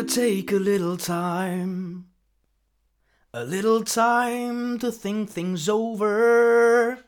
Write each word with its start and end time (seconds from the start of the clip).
Gotta 0.00 0.14
take 0.14 0.50
a 0.50 0.56
little 0.56 0.96
time. 0.96 2.06
A 3.34 3.44
little 3.44 3.82
time 3.82 4.78
to 4.78 4.90
think 4.90 5.28
things 5.28 5.68
over. 5.68 7.00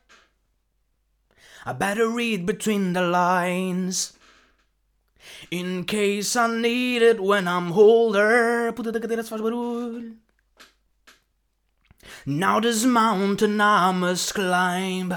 I 1.64 1.73
better 1.73 2.07
read 2.07 2.45
between 2.45 2.93
the 2.93 3.00
lines. 3.00 4.12
In 5.50 5.84
case 5.84 6.36
I 6.36 6.55
need 6.55 7.00
it 7.00 7.18
when 7.18 7.48
I'm 7.48 7.73
older. 7.73 8.75
Now 12.27 12.61
this 12.61 12.84
mountain 12.84 13.59
I 13.59 13.93
must 13.93 14.34
climb 14.34 15.14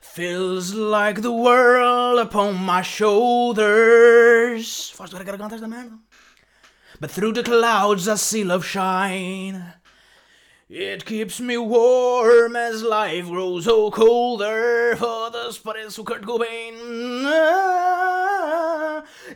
feels 0.00 0.72
like 0.72 1.20
the 1.20 1.32
world 1.32 2.18
upon 2.18 2.56
my 2.56 2.80
shoulders. 2.80 4.94
But 7.00 7.10
through 7.12 7.32
the 7.32 7.44
clouds 7.44 8.08
I 8.08 8.16
see 8.16 8.42
love 8.42 8.64
shine. 8.64 9.74
It 10.68 11.06
keeps 11.06 11.40
me 11.40 11.56
warm 11.56 12.56
as 12.56 12.82
life 12.82 13.26
grows 13.26 13.64
so 13.64 13.90
colder. 13.90 14.98
Others 15.00 15.58
parece 15.60 15.98
o 15.98 16.04
Kurt 16.04 16.22
Cobain. 16.22 16.74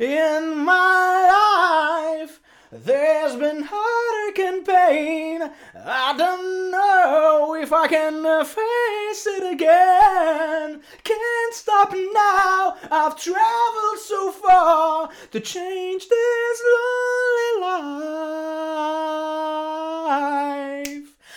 In 0.00 0.58
my 0.58 1.28
life, 1.30 1.91
there's 2.72 3.36
been 3.36 3.68
heartache 3.68 4.38
and 4.38 4.64
pain. 4.64 5.42
I 5.74 6.16
don't 6.16 6.70
know 6.70 7.54
if 7.60 7.70
I 7.70 7.86
can 7.86 8.44
face 8.46 9.26
it 9.26 9.52
again. 9.52 10.80
Can't 11.04 11.54
stop 11.54 11.92
now. 11.92 12.76
I've 12.90 13.18
traveled 13.20 13.98
so 13.98 14.32
far 14.32 15.10
to 15.32 15.40
change 15.40 16.08
this 16.08 16.62
lonely 16.74 17.60
life. 17.60 17.92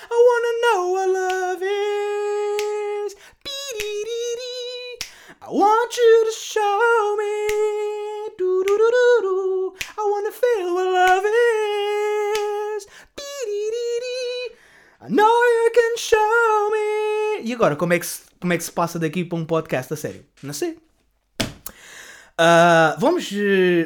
I 0.09 0.15
wanna 0.27 0.53
know 0.63 0.91
what 0.91 1.09
love 1.09 1.61
is. 1.61 2.05
I 5.41 5.49
want 5.51 5.95
you 5.95 6.25
to 6.25 6.31
show 6.31 7.15
me. 7.19 7.84
I 9.97 10.01
wanna 10.01 10.31
feel 10.31 10.73
what 10.73 10.85
love 10.91 11.25
is. 11.25 12.87
I 15.01 15.09
know 15.09 15.23
you 15.25 15.71
can 15.71 15.97
show 15.97 16.71
me. 16.71 17.47
E 17.47 17.53
agora, 17.53 17.75
como 17.75 17.93
é 17.93 17.99
que 17.99 18.05
se, 18.05 18.23
como 18.39 18.53
é 18.53 18.57
que 18.57 18.63
se 18.63 18.71
passa 18.71 18.97
daqui 18.97 19.23
para 19.23 19.37
um 19.37 19.45
podcast 19.45 19.93
a 19.93 19.95
sério? 19.95 20.25
Não 20.41 20.53
sei. 20.53 20.79
Ah, 22.37 22.95
vamos. 22.99 23.29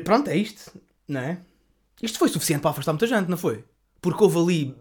Pronto, 0.04 0.30
é 0.30 0.38
isto, 0.38 0.72
não 1.08 1.20
é? 1.22 1.38
Isto 2.02 2.18
foi 2.18 2.30
suficiente 2.30 2.62
para 2.62 2.72
afastar 2.72 2.94
muita 2.94 3.06
gente, 3.06 3.28
não 3.28 3.38
foi? 3.38 3.64
Porque 4.02 4.24
houve 4.24 4.40
ali 4.40 4.76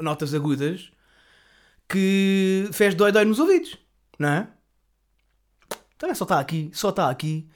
notas 0.00 0.34
agudas 0.34 0.90
que 1.88 2.68
fez 2.72 2.94
dói-dói 2.94 3.24
nos 3.26 3.38
ouvidos, 3.38 3.76
não 4.18 4.28
é? 4.28 4.48
Também 5.98 6.14
só 6.14 6.24
está 6.24 6.40
aqui, 6.40 6.70
só 6.72 6.88
está 6.88 7.10
aqui 7.10 7.46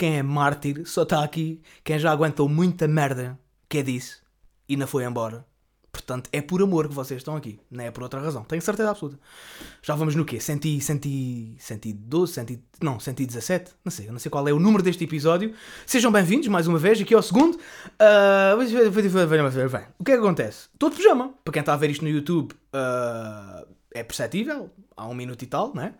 quem 0.00 0.16
é 0.16 0.22
mártir, 0.22 0.86
só 0.86 1.02
está 1.02 1.22
aqui 1.22 1.60
quem 1.84 1.98
já 1.98 2.10
aguentou 2.10 2.48
muita 2.48 2.88
merda 2.88 3.38
que 3.68 3.76
é 3.76 3.82
disso 3.82 4.22
e 4.66 4.74
não 4.74 4.86
foi 4.86 5.04
embora. 5.04 5.44
Portanto, 5.92 6.30
é 6.32 6.40
por 6.40 6.62
amor 6.62 6.88
que 6.88 6.94
vocês 6.94 7.20
estão 7.20 7.36
aqui, 7.36 7.60
não 7.70 7.84
é 7.84 7.90
por 7.90 8.04
outra 8.04 8.18
razão. 8.18 8.42
Tenho 8.44 8.62
certeza 8.62 8.88
absoluta. 8.88 9.20
Já 9.82 9.94
vamos 9.94 10.14
no 10.14 10.24
quê? 10.24 10.40
100, 10.40 10.80
100, 10.80 11.56
112, 11.58 12.32
100, 12.32 12.62
não, 12.80 12.98
117? 12.98 13.72
Não 13.84 13.92
sei, 13.92 14.06
não 14.06 14.18
sei 14.18 14.30
qual 14.30 14.48
é 14.48 14.52
o 14.54 14.58
número 14.58 14.82
deste 14.82 15.04
episódio. 15.04 15.52
Sejam 15.84 16.10
bem-vindos 16.10 16.48
mais 16.48 16.66
uma 16.66 16.78
vez, 16.78 16.98
aqui 16.98 17.12
ao 17.12 17.22
segundo. 17.22 17.58
Ah, 17.98 18.54
bem, 19.68 19.84
o 19.98 20.04
que 20.04 20.12
é 20.12 20.14
que 20.14 20.20
acontece? 20.20 20.68
Estou 20.72 20.88
de 20.88 20.96
pijama. 20.96 21.34
Para 21.44 21.52
quem 21.52 21.60
está 21.60 21.74
a 21.74 21.76
ver 21.76 21.90
isto 21.90 22.04
no 22.04 22.10
YouTube, 22.10 22.54
ah, 22.72 23.66
é 23.92 24.02
perceptível. 24.02 24.70
Há 24.96 25.06
um 25.06 25.14
minuto 25.14 25.42
e 25.42 25.46
tal, 25.46 25.74
não 25.74 25.82
é? 25.82 25.92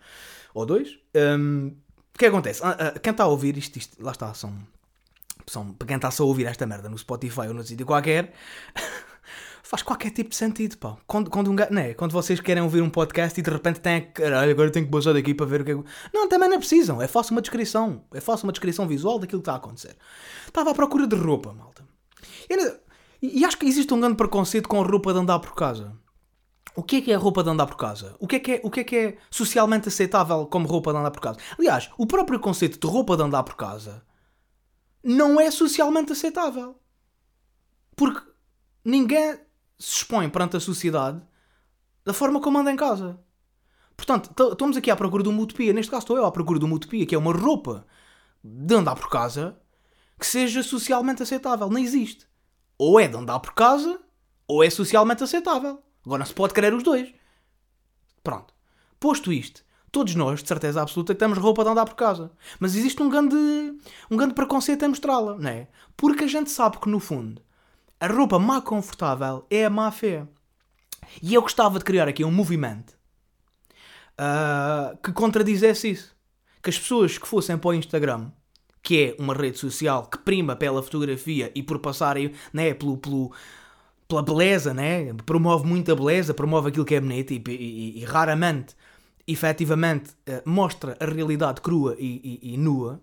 Ou 0.55 0.65
dois. 0.65 0.97
O 1.13 1.90
que 2.21 2.25
é 2.25 2.29
acontece? 2.29 2.61
Ah, 2.63 2.77
ah, 2.95 2.99
quem 2.99 3.11
está 3.11 3.23
a 3.23 3.27
ouvir 3.27 3.57
isto, 3.57 3.77
isto, 3.77 3.97
lá 4.03 4.11
está, 4.11 4.31
são, 4.33 4.53
são. 5.47 5.73
Quem 5.87 5.95
está 5.95 6.11
só 6.11 6.23
a 6.23 6.27
ouvir 6.27 6.45
esta 6.45 6.65
merda 6.67 6.87
no 6.87 6.97
Spotify 6.97 7.47
ou 7.47 7.53
no 7.53 7.63
sítio 7.63 7.85
qualquer. 7.85 8.33
faz 9.63 9.81
qualquer 9.83 10.11
tipo 10.11 10.29
de 10.29 10.35
sentido, 10.35 10.77
pá. 10.77 10.97
Quando, 11.07 11.29
quando, 11.29 11.49
um, 11.49 11.55
ga- 11.55 11.69
não 11.71 11.81
é? 11.81 11.93
quando 11.93 12.11
vocês 12.11 12.39
querem 12.39 12.61
ouvir 12.61 12.81
um 12.81 12.89
podcast 12.89 13.39
e 13.39 13.43
de 13.43 13.49
repente 13.49 13.79
têm. 13.79 14.01
Caralho, 14.11 14.51
agora 14.51 14.69
tenho 14.69 14.85
que 14.85 14.91
baixar 14.91 15.13
daqui 15.13 15.33
para 15.33 15.45
ver 15.45 15.61
o 15.61 15.65
que 15.65 15.71
é. 15.71 15.75
Não, 16.13 16.27
também 16.29 16.47
não 16.49 16.59
precisam. 16.59 17.01
É 17.01 17.07
fácil 17.07 17.31
uma 17.33 17.41
descrição. 17.41 18.03
É 18.13 18.21
fácil 18.21 18.45
uma 18.45 18.51
descrição 18.51 18.87
visual 18.87 19.17
daquilo 19.17 19.41
que 19.41 19.49
está 19.49 19.53
a 19.53 19.57
acontecer. 19.57 19.95
Estava 20.45 20.71
à 20.71 20.73
procura 20.73 21.07
de 21.07 21.15
roupa, 21.15 21.53
malta. 21.53 21.83
E- 22.49 22.81
e 23.39 23.45
acho 23.45 23.57
que 23.57 23.65
existe 23.65 23.93
um 23.93 23.99
grande 23.99 24.15
preconceito 24.17 24.67
com 24.67 24.81
a 24.81 24.85
roupa 24.85 25.13
de 25.13 25.19
andar 25.19 25.39
por 25.39 25.53
casa. 25.55 25.93
O 26.75 26.83
que 26.83 26.97
é 26.97 27.01
que 27.01 27.11
é 27.11 27.15
roupa 27.15 27.43
de 27.43 27.49
andar 27.49 27.67
por 27.67 27.75
casa? 27.75 28.15
O 28.19 28.27
que 28.27 28.37
é 28.37 28.39
que 28.39 28.51
é, 28.53 28.61
o 28.63 28.69
que 28.69 28.79
é, 28.79 28.83
que 28.83 28.95
é 28.95 29.17
socialmente 29.29 29.89
aceitável 29.89 30.45
como 30.45 30.67
roupa 30.67 30.91
de 30.93 30.99
andar 30.99 31.11
por 31.11 31.21
casa? 31.21 31.37
Aliás, 31.59 31.89
o 31.97 32.07
próprio 32.07 32.39
conceito 32.39 32.79
de 32.79 32.87
roupa 32.91 33.17
de 33.17 33.23
andar 33.23 33.43
por 33.43 33.55
casa 33.55 34.05
não 35.03 35.39
é 35.39 35.51
socialmente 35.51 36.13
aceitável. 36.13 36.79
Porque 37.95 38.25
ninguém 38.85 39.33
se 39.77 39.97
expõe 39.97 40.29
perante 40.29 40.57
a 40.57 40.59
sociedade 40.59 41.21
da 42.05 42.13
forma 42.13 42.39
como 42.39 42.57
anda 42.57 42.71
em 42.71 42.75
casa. 42.75 43.19
Portanto, 43.97 44.31
estamos 44.51 44.77
aqui 44.77 44.89
à 44.89 44.95
procura 44.95 45.23
de 45.23 45.29
uma 45.29 45.41
utopia. 45.41 45.73
Neste 45.73 45.91
caso, 45.91 46.03
estou 46.03 46.17
eu 46.17 46.25
à 46.25 46.31
procura 46.31 46.57
de 46.57 46.65
uma 46.65 46.75
utopia, 46.75 47.05
que 47.05 47.13
é 47.13 47.17
uma 47.17 47.33
roupa 47.33 47.85
de 48.43 48.73
andar 48.73 48.95
por 48.95 49.09
casa 49.09 49.59
que 50.17 50.25
seja 50.25 50.63
socialmente 50.63 51.21
aceitável. 51.21 51.69
Não 51.69 51.77
existe. 51.77 52.27
Ou 52.77 52.99
é 52.99 53.07
de 53.07 53.15
andar 53.15 53.39
por 53.39 53.53
casa, 53.53 53.99
ou 54.47 54.63
é 54.63 54.69
socialmente 54.69 55.23
aceitável. 55.23 55.83
Agora 56.05 56.19
não 56.19 56.25
se 56.25 56.33
pode 56.33 56.53
querer 56.53 56.73
os 56.73 56.83
dois. 56.83 57.13
Pronto. 58.23 58.53
Posto 58.99 59.31
isto, 59.33 59.63
todos 59.91 60.15
nós, 60.15 60.41
de 60.41 60.47
certeza 60.47 60.81
absoluta, 60.81 61.15
temos 61.15 61.37
roupa 61.37 61.63
de 61.63 61.69
andar 61.69 61.85
por 61.85 61.95
casa. 61.95 62.31
Mas 62.59 62.75
existe 62.75 63.01
um 63.01 63.09
grande, 63.09 63.35
um 64.09 64.17
grande 64.17 64.33
preconceito 64.33 64.85
em 64.85 64.89
mostrá-la, 64.89 65.37
não 65.37 65.49
é? 65.49 65.67
Porque 65.97 66.23
a 66.23 66.27
gente 66.27 66.51
sabe 66.51 66.77
que, 66.77 66.89
no 66.89 66.99
fundo, 66.99 67.41
a 67.99 68.07
roupa 68.07 68.39
má 68.39 68.61
confortável 68.61 69.45
é 69.49 69.65
a 69.65 69.69
má 69.69 69.91
fé. 69.91 70.27
E 71.21 71.33
eu 71.33 71.41
gostava 71.41 71.79
de 71.79 71.85
criar 71.85 72.07
aqui 72.07 72.23
um 72.23 72.31
movimento 72.31 72.97
ah, 74.17 74.95
que 75.03 75.11
contradizesse 75.11 75.89
isso. 75.89 76.15
Que 76.61 76.69
as 76.69 76.77
pessoas 76.77 77.17
que 77.17 77.27
fossem 77.27 77.57
para 77.57 77.69
o 77.69 77.73
Instagram, 77.73 78.31
que 78.83 79.15
é 79.17 79.21
uma 79.21 79.33
rede 79.33 79.57
social 79.57 80.05
que 80.05 80.19
prima 80.19 80.55
pela 80.55 80.83
fotografia 80.83 81.51
e 81.55 81.63
por 81.63 81.79
passarem 81.79 82.33
né, 82.53 82.73
pelo, 82.73 82.97
pelo, 82.97 83.33
pela 84.11 84.21
beleza, 84.21 84.73
né? 84.73 85.13
promove 85.25 85.65
muita 85.65 85.95
beleza, 85.95 86.33
promove 86.33 86.69
aquilo 86.69 86.83
que 86.85 86.95
é 86.95 86.99
bonito 86.99 87.31
e, 87.33 87.41
e- 87.47 87.99
e 88.01 88.05
raramente, 88.05 88.75
efetivamente, 89.27 90.11
eh, 90.25 90.41
mostra 90.45 90.97
a 90.99 91.05
realidade 91.05 91.61
crua 91.61 91.95
e, 91.97 92.39
e- 92.43 92.53
e 92.53 92.57
nua, 92.57 93.01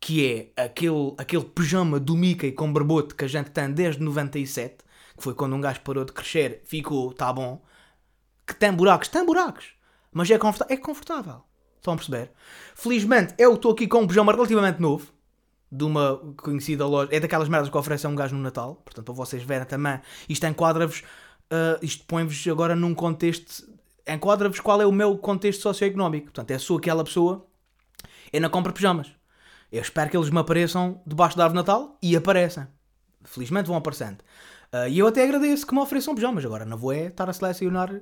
que 0.00 0.52
é 0.56 0.64
aquele, 0.64 1.14
aquele 1.18 1.44
pijama 1.44 2.00
do 2.00 2.16
Mickey 2.16 2.52
com 2.52 2.72
barbote 2.72 3.14
que 3.14 3.24
a 3.24 3.28
gente 3.28 3.50
tem 3.50 3.70
desde 3.72 4.02
97, 4.02 4.78
que 5.16 5.22
foi 5.22 5.34
quando 5.34 5.54
um 5.56 5.60
gajo 5.60 5.80
parou 5.82 6.04
de 6.04 6.12
crescer, 6.12 6.62
ficou, 6.64 7.12
tá 7.12 7.32
bom, 7.32 7.62
que 8.46 8.54
tem 8.54 8.72
buracos, 8.72 9.08
tem 9.08 9.24
buracos, 9.24 9.66
mas 10.12 10.30
é 10.30 10.38
confortável. 10.38 10.74
É 10.76 10.80
confortável. 10.80 11.42
Estão 11.76 11.94
a 11.94 11.96
perceber? 11.96 12.32
Felizmente, 12.74 13.34
eu 13.38 13.54
estou 13.54 13.72
aqui 13.72 13.86
com 13.86 14.00
um 14.02 14.06
pijama 14.06 14.32
relativamente 14.32 14.80
novo, 14.80 15.12
de 15.70 15.84
uma 15.84 16.16
conhecida 16.36 16.86
loja. 16.86 17.10
É 17.12 17.20
daquelas 17.20 17.48
merdas 17.48 17.70
que 17.70 17.76
oferecem 17.76 18.10
um 18.10 18.14
gajo 18.14 18.34
no 18.34 18.42
Natal. 18.42 18.76
Portanto, 18.84 19.04
para 19.04 19.14
vocês 19.14 19.42
verem 19.42 19.66
também, 19.66 20.00
isto 20.28 20.46
enquadra-vos, 20.46 21.02
ah, 21.50 21.78
isto 21.82 22.04
põe-vos 22.06 22.46
agora 22.48 22.74
num 22.74 22.94
contexto. 22.94 23.68
Enquadra-vos 24.06 24.60
qual 24.60 24.80
é 24.80 24.86
o 24.86 24.92
meu 24.92 25.18
contexto 25.18 25.62
socioeconómico. 25.62 26.26
Portanto, 26.26 26.50
é 26.50 26.58
sou 26.58 26.78
aquela 26.78 27.04
pessoa, 27.04 27.46
eu 28.32 28.40
não 28.40 28.48
compro 28.48 28.72
pijamas. 28.72 29.12
Eu 29.70 29.82
espero 29.82 30.10
que 30.10 30.16
eles 30.16 30.30
me 30.30 30.38
apareçam 30.38 31.02
debaixo 31.06 31.36
da 31.36 31.44
árvore 31.44 31.62
de 31.62 31.66
Natal 31.66 31.98
e 32.02 32.16
aparecem. 32.16 32.66
Felizmente 33.24 33.68
vão 33.68 33.76
aparecendo. 33.76 34.18
Ah, 34.72 34.88
e 34.88 34.98
eu 34.98 35.06
até 35.06 35.24
agradeço 35.24 35.66
que 35.66 35.74
me 35.74 35.80
ofereçam 35.80 36.14
pijamas. 36.14 36.44
Agora, 36.44 36.64
não 36.64 36.76
vou 36.76 36.92
é 36.92 37.06
estar 37.06 37.28
a 37.28 37.32
selecionar. 37.32 38.00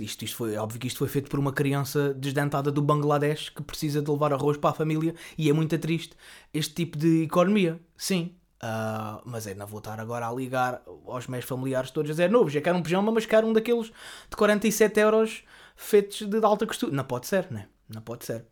Isto, 0.00 0.24
isto 0.24 0.36
foi, 0.36 0.56
óbvio 0.56 0.80
que 0.80 0.86
isto 0.86 0.98
foi 0.98 1.08
feito 1.08 1.28
por 1.28 1.38
uma 1.38 1.52
criança 1.52 2.14
desdentada 2.14 2.70
do 2.70 2.80
Bangladesh 2.80 3.50
que 3.50 3.62
precisa 3.62 4.00
de 4.00 4.10
levar 4.10 4.32
arroz 4.32 4.56
para 4.56 4.70
a 4.70 4.72
família 4.72 5.14
e 5.36 5.50
é 5.50 5.52
muito 5.52 5.78
triste 5.78 6.16
este 6.52 6.74
tipo 6.74 6.96
de 6.96 7.24
economia. 7.24 7.78
Sim. 7.96 8.34
Ah, 8.60 9.20
mas 9.24 9.46
é, 9.46 9.54
não 9.54 9.66
vou 9.66 9.78
estar 9.78 9.98
agora 10.00 10.28
a 10.28 10.32
ligar 10.32 10.82
aos 11.06 11.26
meus 11.26 11.44
familiares 11.44 11.90
todos 11.90 12.10
a 12.10 12.14
dizer 12.14 12.30
novos. 12.30 12.54
Eu 12.54 12.62
quero 12.62 12.78
um 12.78 12.82
pijama, 12.82 13.12
mas 13.12 13.26
quero 13.26 13.46
um 13.46 13.52
daqueles 13.52 13.86
de 13.86 14.36
47 14.36 15.00
euros 15.00 15.44
feitos 15.76 16.22
de 16.22 16.44
alta 16.44 16.66
costura. 16.66 16.92
Não 16.92 17.04
pode 17.04 17.26
ser, 17.26 17.50
né? 17.50 17.66
Não 17.92 18.00
pode 18.00 18.24
ser. 18.24 18.46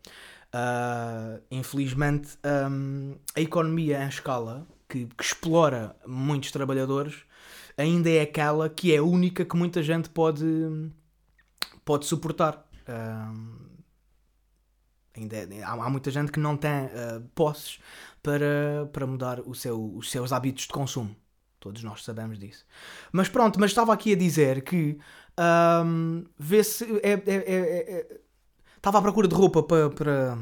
Ah, 0.53 1.39
infelizmente, 1.49 2.37
hum, 2.69 3.15
a 3.35 3.41
economia 3.41 4.03
em 4.03 4.09
escala 4.09 4.67
que, 4.87 5.05
que 5.05 5.23
explora 5.23 5.95
muitos 6.05 6.51
trabalhadores 6.51 7.23
ainda 7.77 8.09
é 8.09 8.21
aquela 8.21 8.69
que 8.69 8.93
é 8.93 8.97
a 8.97 9.03
única 9.03 9.45
que 9.45 9.55
muita 9.55 9.81
gente 9.81 10.09
pode, 10.09 10.43
pode 11.85 12.05
suportar. 12.05 12.65
Hum, 12.87 13.57
ainda 15.15 15.35
é- 15.37 15.63
há, 15.63 15.71
há 15.73 15.89
muita 15.89 16.11
gente 16.11 16.31
que 16.31 16.39
não 16.39 16.55
tem 16.57 16.71
ah, 16.71 17.21
posses 17.35 17.79
para, 18.23 18.87
para 18.91 19.05
mudar 19.07 19.39
o 19.41 19.53
seu- 19.55 19.95
os 19.95 20.09
seus 20.11 20.31
hábitos 20.31 20.63
de 20.63 20.69
consumo. 20.73 21.15
Todos 21.59 21.83
nós 21.83 22.03
sabemos 22.03 22.39
disso. 22.39 22.65
Mas 23.11 23.29
pronto, 23.29 23.59
mas 23.59 23.69
estava 23.71 23.93
aqui 23.93 24.13
a 24.13 24.17
dizer 24.17 24.63
que 24.63 24.97
um, 25.85 26.25
vê 26.37 26.63
se. 26.63 26.83
É, 27.03 27.11
é, 27.13 27.21
é, 27.27 27.93
é, 27.99 28.21
estava 28.77 28.97
à 28.97 29.01
procura 29.01 29.27
de 29.27 29.35
roupa 29.35 29.61
para. 29.61 29.89
para 29.91 30.37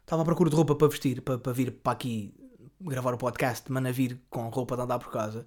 estava 0.00 0.22
à 0.22 0.24
procura 0.24 0.48
de 0.50 0.56
roupa 0.56 0.74
para 0.76 0.88
vestir, 0.88 1.22
para, 1.22 1.38
para 1.38 1.52
vir 1.52 1.72
para 1.72 1.92
aqui 1.92 2.34
gravar 2.80 3.14
o 3.14 3.18
podcast, 3.18 3.70
mas 3.72 3.84
a 3.84 3.90
vir 3.90 4.20
com 4.30 4.48
roupa 4.48 4.76
de 4.76 4.82
andar 4.82 4.98
por 4.98 5.10
casa. 5.10 5.46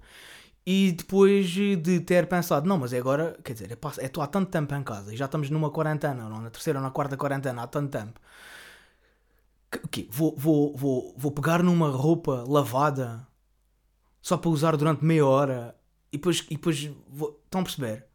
E 0.66 0.94
depois 0.94 1.48
de 1.48 2.00
ter 2.00 2.28
pensado, 2.28 2.68
não, 2.68 2.80
mas 2.80 2.92
é 2.92 2.98
agora, 2.98 3.38
quer 3.44 3.54
dizer, 3.54 3.72
é 4.00 4.06
estou 4.06 4.24
há 4.24 4.28
tanto 4.28 4.50
tempo 4.50 4.74
em 4.74 4.82
casa 4.84 5.14
e 5.14 5.18
já 5.18 5.26
estamos 5.26 5.50
numa 5.52 5.70
quarentena, 5.70 6.24
ou 6.26 6.42
na 6.42 6.50
terceira 6.50 6.80
ou 6.80 6.84
na 6.84 6.90
quarta 6.90 7.16
quarentena 7.16 7.62
há 7.64 7.68
tanto 7.68 7.92
tempo. 7.92 8.20
Que, 9.92 10.08
vou, 10.12 10.34
vou, 10.36 10.76
vou, 10.76 11.14
vou 11.18 11.32
pegar 11.32 11.62
numa 11.62 11.90
roupa 11.90 12.44
lavada 12.48 13.28
só 14.22 14.38
para 14.38 14.50
usar 14.50 14.76
durante 14.76 15.06
meia 15.06 15.26
hora 15.26 15.76
e 16.12 16.18
depois, 16.18 16.46
e 16.50 16.56
depois 16.56 16.90
vou, 17.08 17.40
estão 17.46 17.62
a 17.62 17.64
perceber? 17.64 18.06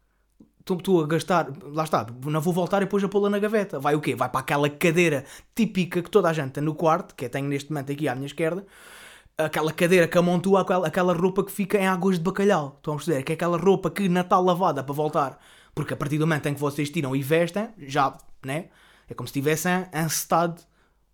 Estou 0.59 1.03
a 1.03 1.07
gastar, 1.07 1.47
lá 1.63 1.83
está, 1.83 2.05
não 2.25 2.41
vou 2.41 2.53
voltar 2.53 2.81
e 2.81 2.85
depois 2.85 3.03
a 3.03 3.07
pô-la 3.07 3.29
na 3.29 3.39
gaveta. 3.39 3.79
Vai 3.79 3.95
o 3.95 4.01
quê? 4.01 4.15
Vai 4.15 4.29
para 4.29 4.41
aquela 4.41 4.69
cadeira 4.69 5.23
típica 5.55 6.01
que 6.01 6.09
toda 6.09 6.29
a 6.29 6.33
gente 6.33 6.51
tem 6.51 6.63
no 6.63 6.75
quarto, 6.75 7.15
que 7.15 7.25
eu 7.25 7.29
tenho 7.29 7.47
neste 7.47 7.71
momento 7.71 7.91
aqui 7.91 8.07
à 8.07 8.15
minha 8.15 8.27
esquerda, 8.27 8.65
aquela 9.45 9.71
cadeira 9.71 10.07
que 10.07 10.17
amontoa 10.17 10.61
aquela, 10.61 10.87
aquela 10.87 11.13
roupa 11.13 11.43
que 11.43 11.51
fica 11.51 11.77
em 11.77 11.87
águas 11.87 12.17
de 12.17 12.23
bacalhau. 12.23 12.75
Estão 12.77 12.93
a 12.93 12.97
perceber? 12.97 13.23
Que 13.23 13.33
é 13.33 13.35
aquela 13.35 13.57
roupa 13.57 13.89
que 13.89 14.07
Natal 14.09 14.43
lavada 14.43 14.83
para 14.83 14.93
voltar. 14.93 15.39
Porque 15.73 15.93
a 15.93 15.97
partir 15.97 16.17
do 16.17 16.27
momento 16.27 16.47
em 16.47 16.53
que 16.53 16.59
vocês 16.59 16.89
tiram 16.89 17.15
e 17.15 17.21
vestem, 17.21 17.69
já, 17.77 18.17
né? 18.45 18.69
É 19.09 19.13
como 19.13 19.27
se 19.27 19.33
tivessem 19.33 19.85
encetado 19.93 20.61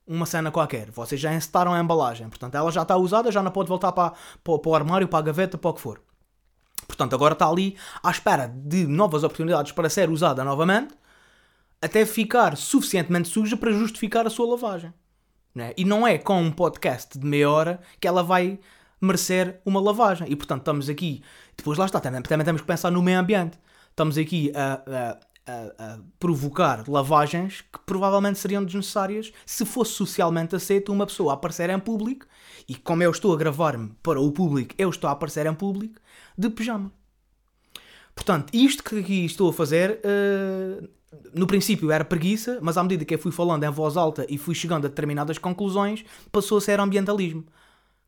uma 0.07 0.25
cena 0.25 0.51
qualquer. 0.51 0.89
Vocês 0.91 1.19
já 1.19 1.33
encetaram 1.33 1.74
a 1.74 1.79
embalagem. 1.79 2.29
Portanto, 2.29 2.56
ela 2.56 2.71
já 2.71 2.83
está 2.83 2.95
usada, 2.95 3.31
já 3.31 3.44
não 3.44 3.51
pode 3.51 3.68
voltar 3.69 3.91
para, 3.91 4.13
para, 4.44 4.59
para 4.59 4.69
o 4.69 4.75
armário, 4.75 5.07
para 5.07 5.19
a 5.19 5.21
gaveta, 5.21 5.57
para 5.57 5.69
o 5.69 5.74
que 5.74 5.81
for. 5.81 6.01
Portanto, 6.88 7.13
agora 7.13 7.33
está 7.33 7.47
ali 7.47 7.75
à 8.01 8.09
espera 8.09 8.47
de 8.47 8.88
novas 8.88 9.24
oportunidades 9.24 9.74
para 9.74 9.89
ser 9.89 10.09
usada 10.09 10.44
novamente, 10.44 10.95
até 11.81 12.06
ficar 12.06 12.56
suficientemente 12.56 13.27
suja 13.27 13.57
para 13.57 13.71
justificar 13.71 14.25
a 14.25 14.29
sua 14.29 14.47
lavagem. 14.47 14.94
Né? 15.57 15.74
E 15.75 15.83
não 15.83 16.06
é 16.06 16.19
com 16.19 16.39
um 16.39 16.51
podcast 16.51 17.18
de 17.18 17.25
meia 17.25 17.50
hora 17.50 17.80
que 18.00 18.07
ela 18.07 18.21
vai 18.21 18.59
merecer 19.01 19.59
uma 19.65 19.81
lavagem. 19.81 20.27
E 20.30 20.36
portanto 20.36 20.59
estamos 20.59 20.88
aqui, 20.88 21.24
depois 21.57 21.80
lá 21.80 21.86
está, 21.86 22.00
também, 22.00 22.21
também 22.21 22.45
temos 22.45 22.62
que 22.62 22.68
pensar 22.68 22.92
no 22.92 23.01
meio 23.01 23.18
ambiente. 23.18 23.57
Estamos 23.89 24.19
aqui 24.19 24.51
a, 24.56 24.74
a, 24.86 25.51
a, 25.51 25.94
a 25.94 26.00
provocar 26.19 26.88
lavagens 26.88 27.62
que 27.62 27.80
provavelmente 27.88 28.38
seriam 28.38 28.63
desnecessárias 28.63 29.33
se 29.48 29.65
fosse 29.65 29.94
socialmente 29.94 30.56
aceito 30.56 30.94
uma 30.94 31.07
pessoa 31.07 31.33
aparecer 31.33 31.71
em 31.71 31.80
público 31.80 32.27
e 32.69 32.75
como 32.75 33.01
eu 33.01 33.10
estou 33.10 33.33
a 33.33 33.36
gravar-me 33.36 33.95
para 34.03 34.21
o 34.21 34.31
público, 34.31 34.75
eu 34.77 34.92
estou 34.92 35.10
a 35.10 35.13
aparecer 35.13 35.48
em 35.48 35.56
público 35.56 36.00
de 36.38 36.51
pijama. 36.51 36.92
Portanto, 38.13 38.53
isto 38.53 38.83
que 38.83 39.00
aqui 39.00 39.25
estou 39.25 39.50
a 39.50 39.53
fazer 39.53 40.01
uh, 40.06 40.88
no 41.33 41.47
princípio 41.47 41.91
era 41.91 42.03
preguiça, 42.05 42.59
mas 42.61 42.77
à 42.77 42.83
medida 42.83 43.05
que 43.05 43.13
eu 43.13 43.19
fui 43.19 43.31
falando 43.31 43.63
em 43.63 43.69
voz 43.69 43.97
alta 43.97 44.25
e 44.29 44.37
fui 44.37 44.55
chegando 44.55 44.85
a 44.85 44.89
determinadas 44.89 45.37
conclusões, 45.37 46.03
passou 46.31 46.57
a 46.57 46.61
ser 46.61 46.79
ambientalismo. 46.79 47.45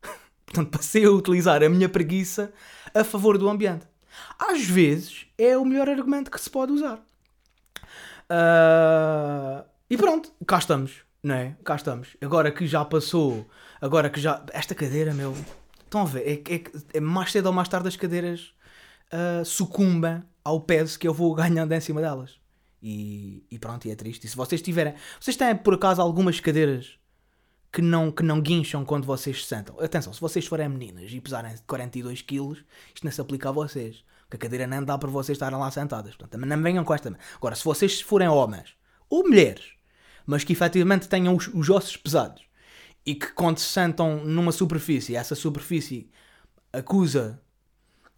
Portanto, 0.46 0.70
passei 0.70 1.04
a 1.04 1.10
utilizar 1.10 1.62
a 1.62 1.68
minha 1.68 1.88
preguiça 1.88 2.52
a 2.94 3.04
favor 3.04 3.38
do 3.38 3.48
ambiente. 3.48 3.86
Às 4.38 4.64
vezes 4.64 5.26
é 5.38 5.56
o 5.56 5.64
melhor 5.64 5.88
argumento 5.88 6.30
que 6.30 6.40
se 6.40 6.50
pode 6.50 6.72
usar. 6.72 7.02
Uh, 8.30 9.64
e 9.88 9.96
pronto, 9.96 10.32
cá 10.46 10.58
estamos, 10.58 11.02
não 11.22 11.34
é? 11.34 11.56
Cá 11.64 11.76
estamos. 11.76 12.16
Agora 12.20 12.50
que 12.52 12.66
já 12.66 12.84
passou, 12.84 13.48
agora 13.80 14.08
que 14.08 14.20
já. 14.20 14.44
Esta 14.52 14.74
cadeira, 14.74 15.12
meu. 15.12 15.34
Estão 15.84 16.02
a 16.02 16.04
ver? 16.04 16.20
É, 16.26 16.54
é, 16.54 16.62
é 16.94 17.00
mais 17.00 17.32
cedo 17.32 17.46
ou 17.46 17.52
mais 17.52 17.68
tarde 17.68 17.88
as 17.88 17.96
cadeiras 17.96 18.54
uh, 19.12 19.44
sucumbem 19.44 20.22
ao 20.44 20.60
peso 20.60 20.98
que 20.98 21.06
eu 21.08 21.14
vou 21.14 21.34
ganhando 21.34 21.72
em 21.72 21.80
cima 21.80 22.00
delas. 22.00 22.39
E, 22.82 23.44
e 23.50 23.58
pronto, 23.58 23.86
e 23.86 23.90
é 23.90 23.94
triste. 23.94 24.26
E 24.26 24.28
se 24.28 24.36
vocês 24.36 24.62
tiverem. 24.62 24.94
Vocês 25.20 25.36
têm 25.36 25.54
por 25.56 25.74
acaso 25.74 26.00
algumas 26.00 26.40
cadeiras 26.40 26.98
que 27.72 27.82
não, 27.82 28.10
que 28.10 28.22
não 28.22 28.40
guincham 28.40 28.84
quando 28.84 29.04
vocês 29.04 29.42
se 29.42 29.48
sentam? 29.48 29.78
Atenção, 29.80 30.12
se 30.12 30.20
vocês 30.20 30.46
forem 30.46 30.68
meninas 30.68 31.10
e 31.12 31.20
pesarem 31.20 31.54
42 31.66 32.22
kg, 32.22 32.52
isto 32.94 33.04
não 33.04 33.12
se 33.12 33.20
aplica 33.20 33.48
a 33.48 33.52
vocês. 33.52 34.04
Porque 34.22 34.36
a 34.36 34.38
cadeira 34.38 34.66
nem 34.66 34.82
dá 34.84 34.96
para 34.96 35.10
vocês 35.10 35.36
estarem 35.36 35.58
lá 35.58 35.70
sentadas. 35.70 36.14
Portanto, 36.14 36.46
não 36.46 36.62
venham 36.62 36.84
com 36.84 36.94
esta. 36.94 37.16
Agora, 37.36 37.54
se 37.54 37.64
vocês 37.64 38.00
forem 38.00 38.28
homens 38.28 38.74
ou 39.08 39.24
mulheres, 39.24 39.72
mas 40.24 40.44
que 40.44 40.52
efetivamente 40.52 41.08
tenham 41.08 41.34
os, 41.34 41.48
os 41.48 41.68
ossos 41.68 41.96
pesados 41.96 42.42
e 43.04 43.14
que 43.14 43.32
quando 43.32 43.58
se 43.58 43.66
sentam 43.66 44.24
numa 44.24 44.52
superfície, 44.52 45.16
essa 45.16 45.34
superfície 45.34 46.10
acusa. 46.72 47.40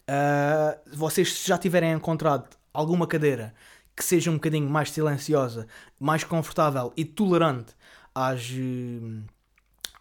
Uh, 0.03 0.97
vocês 0.97 1.45
já 1.45 1.57
tiverem 1.57 1.93
encontrado 1.93 2.57
alguma 2.73 3.07
cadeira 3.07 3.53
que 3.95 4.03
seja 4.03 4.31
um 4.31 4.35
bocadinho 4.35 4.69
mais 4.69 4.91
silenciosa, 4.91 5.67
mais 5.99 6.23
confortável 6.23 6.91
e 6.97 7.05
tolerante 7.05 7.75
às, 8.13 8.49
eh, 8.51 9.21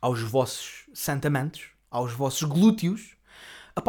aos 0.00 0.20
vossos 0.22 0.86
sentimentos, 0.94 1.68
aos 1.90 2.12
vossos 2.12 2.42
glúteos, 2.42 3.16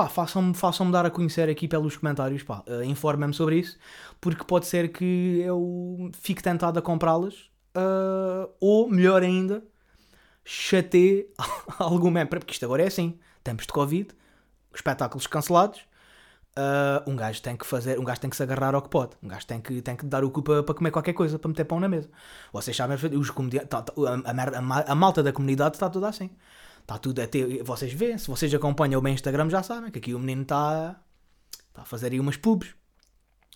façam-me 0.10 0.54
façam 0.54 0.90
dar 0.90 1.06
a 1.06 1.10
conhecer 1.10 1.50
aqui 1.50 1.68
pelos 1.68 1.98
comentários, 1.98 2.44
pá, 2.44 2.64
uh, 2.68 2.84
informem-me 2.84 3.34
sobre 3.34 3.60
isso, 3.60 3.78
porque 4.22 4.44
pode 4.44 4.66
ser 4.66 4.90
que 4.92 5.40
eu 5.42 6.10
fique 6.14 6.42
tentado 6.42 6.80
a 6.80 6.82
comprá-las, 6.82 7.50
uh, 7.76 8.50
ou 8.60 8.90
melhor 8.90 9.24
ainda, 9.24 9.64
chateie 10.46 11.28
algum 11.80 12.10
membro, 12.10 12.40
porque 12.40 12.54
isto 12.54 12.66
agora 12.66 12.84
é 12.84 12.88
assim, 12.88 13.20
tempos 13.44 13.66
de 13.66 13.74
Covid, 13.74 14.10
espetáculos 14.74 15.28
cancelados, 15.28 15.82
Uh, 16.56 17.10
um 17.10 17.16
gajo 17.16 17.42
tem 17.42 17.58
que 17.58 17.66
fazer, 17.66 18.00
um 18.00 18.04
gajo 18.04 18.22
tem 18.22 18.30
que 18.30 18.36
se 18.36 18.44
agarrar 18.44 18.76
ao 18.76 18.82
que 18.84 18.90
pode, 18.90 19.14
um 19.24 19.28
gajo 19.28 19.44
tem 19.48 19.60
que, 19.60 19.82
tem 19.82 19.96
que 19.96 20.06
dar 20.06 20.24
o 20.24 20.30
cu 20.30 20.44
para, 20.44 20.64
comer 20.64 20.92
qualquer 20.92 21.14
coisa, 21.14 21.40
para 21.40 21.50
meter 21.50 21.66
pão 21.66 21.80
na 21.80 21.90
mesa. 21.90 22.08
Vocês 22.52 22.78
sabem, 22.78 22.96
os 22.96 23.32
tá, 23.68 23.82
tá, 23.82 23.94
a, 23.98 24.32
a, 24.32 24.92
a, 24.92 24.96
malta 24.96 25.24
da 25.24 25.34
comunidade 25.34 25.78
está 25.78 25.90
tudo 25.90 26.06
assim. 26.06 26.30
Está 26.82 27.00
tudo 27.00 27.20
a 27.22 27.28
ter, 27.28 27.64
vocês 27.64 27.92
veem, 27.92 28.20
se 28.20 28.28
vocês 28.28 28.54
acompanham 28.54 29.00
o 29.00 29.04
meu 29.04 29.12
Instagram 29.12 29.50
já 29.50 29.64
sabem 29.64 29.90
que 29.90 29.98
aqui 29.98 30.14
o 30.14 30.20
menino 30.20 30.44
está, 30.44 31.02
está 31.70 31.82
a 31.82 31.86
fazer 31.86 32.12
aí 32.12 32.20
umas 32.20 32.38
pubs. 32.38 32.76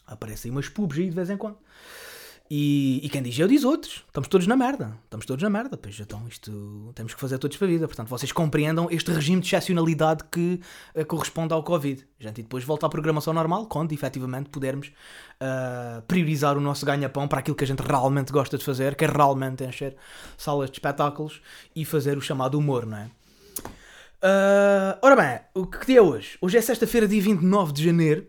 Aparecem 0.07 0.49
umas 0.49 0.67
pubs 0.67 0.97
aí 0.97 1.09
de 1.09 1.15
vez 1.15 1.29
em 1.29 1.37
quando. 1.37 1.57
E, 2.49 3.01
e 3.03 3.09
quem 3.09 3.21
diz 3.21 3.37
eu 3.37 3.47
diz 3.47 3.63
outros. 3.65 4.05
Estamos 4.07 4.29
todos 4.29 4.47
na 4.47 4.55
merda. 4.55 4.97
Estamos 5.03 5.25
todos 5.25 5.43
na 5.43 5.49
merda. 5.49 5.75
Pois 5.75 5.99
então 5.99 6.25
isto 6.27 6.91
temos 6.95 7.13
que 7.13 7.19
fazer 7.19 7.37
todos 7.37 7.57
para 7.57 7.67
a 7.67 7.69
vida. 7.69 7.87
Portanto, 7.87 8.07
vocês 8.07 8.31
compreendam 8.31 8.87
este 8.89 9.11
regime 9.11 9.41
de 9.41 9.47
excepcionalidade 9.47 10.23
que 10.31 10.59
uh, 10.95 11.05
corresponde 11.05 11.53
ao 11.53 11.61
Covid. 11.61 12.05
Gente, 12.19 12.39
e 12.39 12.43
depois 12.43 12.63
volta 12.63 12.85
à 12.85 12.89
programação 12.89 13.33
normal, 13.33 13.65
quando 13.65 13.91
efetivamente 13.91 14.49
pudermos 14.49 14.87
uh, 14.87 16.01
priorizar 16.07 16.57
o 16.57 16.61
nosso 16.61 16.85
ganha-pão 16.85 17.27
para 17.27 17.39
aquilo 17.39 17.55
que 17.55 17.65
a 17.65 17.67
gente 17.67 17.81
realmente 17.81 18.31
gosta 18.31 18.57
de 18.57 18.63
fazer, 18.63 18.95
que 18.95 19.03
é 19.03 19.07
realmente 19.07 19.65
encher 19.65 19.95
salas 20.37 20.69
de 20.69 20.77
espetáculos 20.77 21.41
e 21.75 21.83
fazer 21.83 22.17
o 22.17 22.21
chamado 22.21 22.57
humor, 22.57 22.85
não 22.85 22.97
é? 22.97 23.09
Uh, 24.23 24.97
ora 25.01 25.15
bem, 25.15 25.39
o 25.53 25.67
que 25.67 25.95
é 25.95 26.01
hoje? 26.01 26.37
Hoje 26.41 26.57
é 26.57 26.61
sexta-feira, 26.61 27.07
dia 27.07 27.21
29 27.21 27.73
de 27.73 27.83
janeiro. 27.83 28.25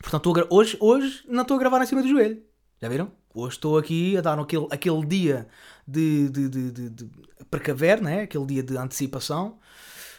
Portanto, 0.00 0.32
hoje, 0.48 0.76
hoje 0.80 1.24
não 1.28 1.42
estou 1.42 1.56
a 1.56 1.60
gravar 1.60 1.82
em 1.82 1.86
cima 1.86 2.02
do 2.02 2.08
joelho. 2.08 2.42
Já 2.80 2.88
viram? 2.88 3.12
Hoje 3.34 3.56
estou 3.56 3.78
aqui 3.78 4.16
a 4.16 4.20
dar 4.20 4.38
aquele, 4.38 4.66
aquele 4.70 5.06
dia 5.06 5.46
de, 5.86 6.28
de, 6.28 6.48
de, 6.48 6.70
de, 6.70 6.90
de 6.90 7.10
precaver, 7.50 8.00
né? 8.00 8.22
aquele 8.22 8.46
dia 8.46 8.62
de 8.62 8.76
antecipação, 8.76 9.58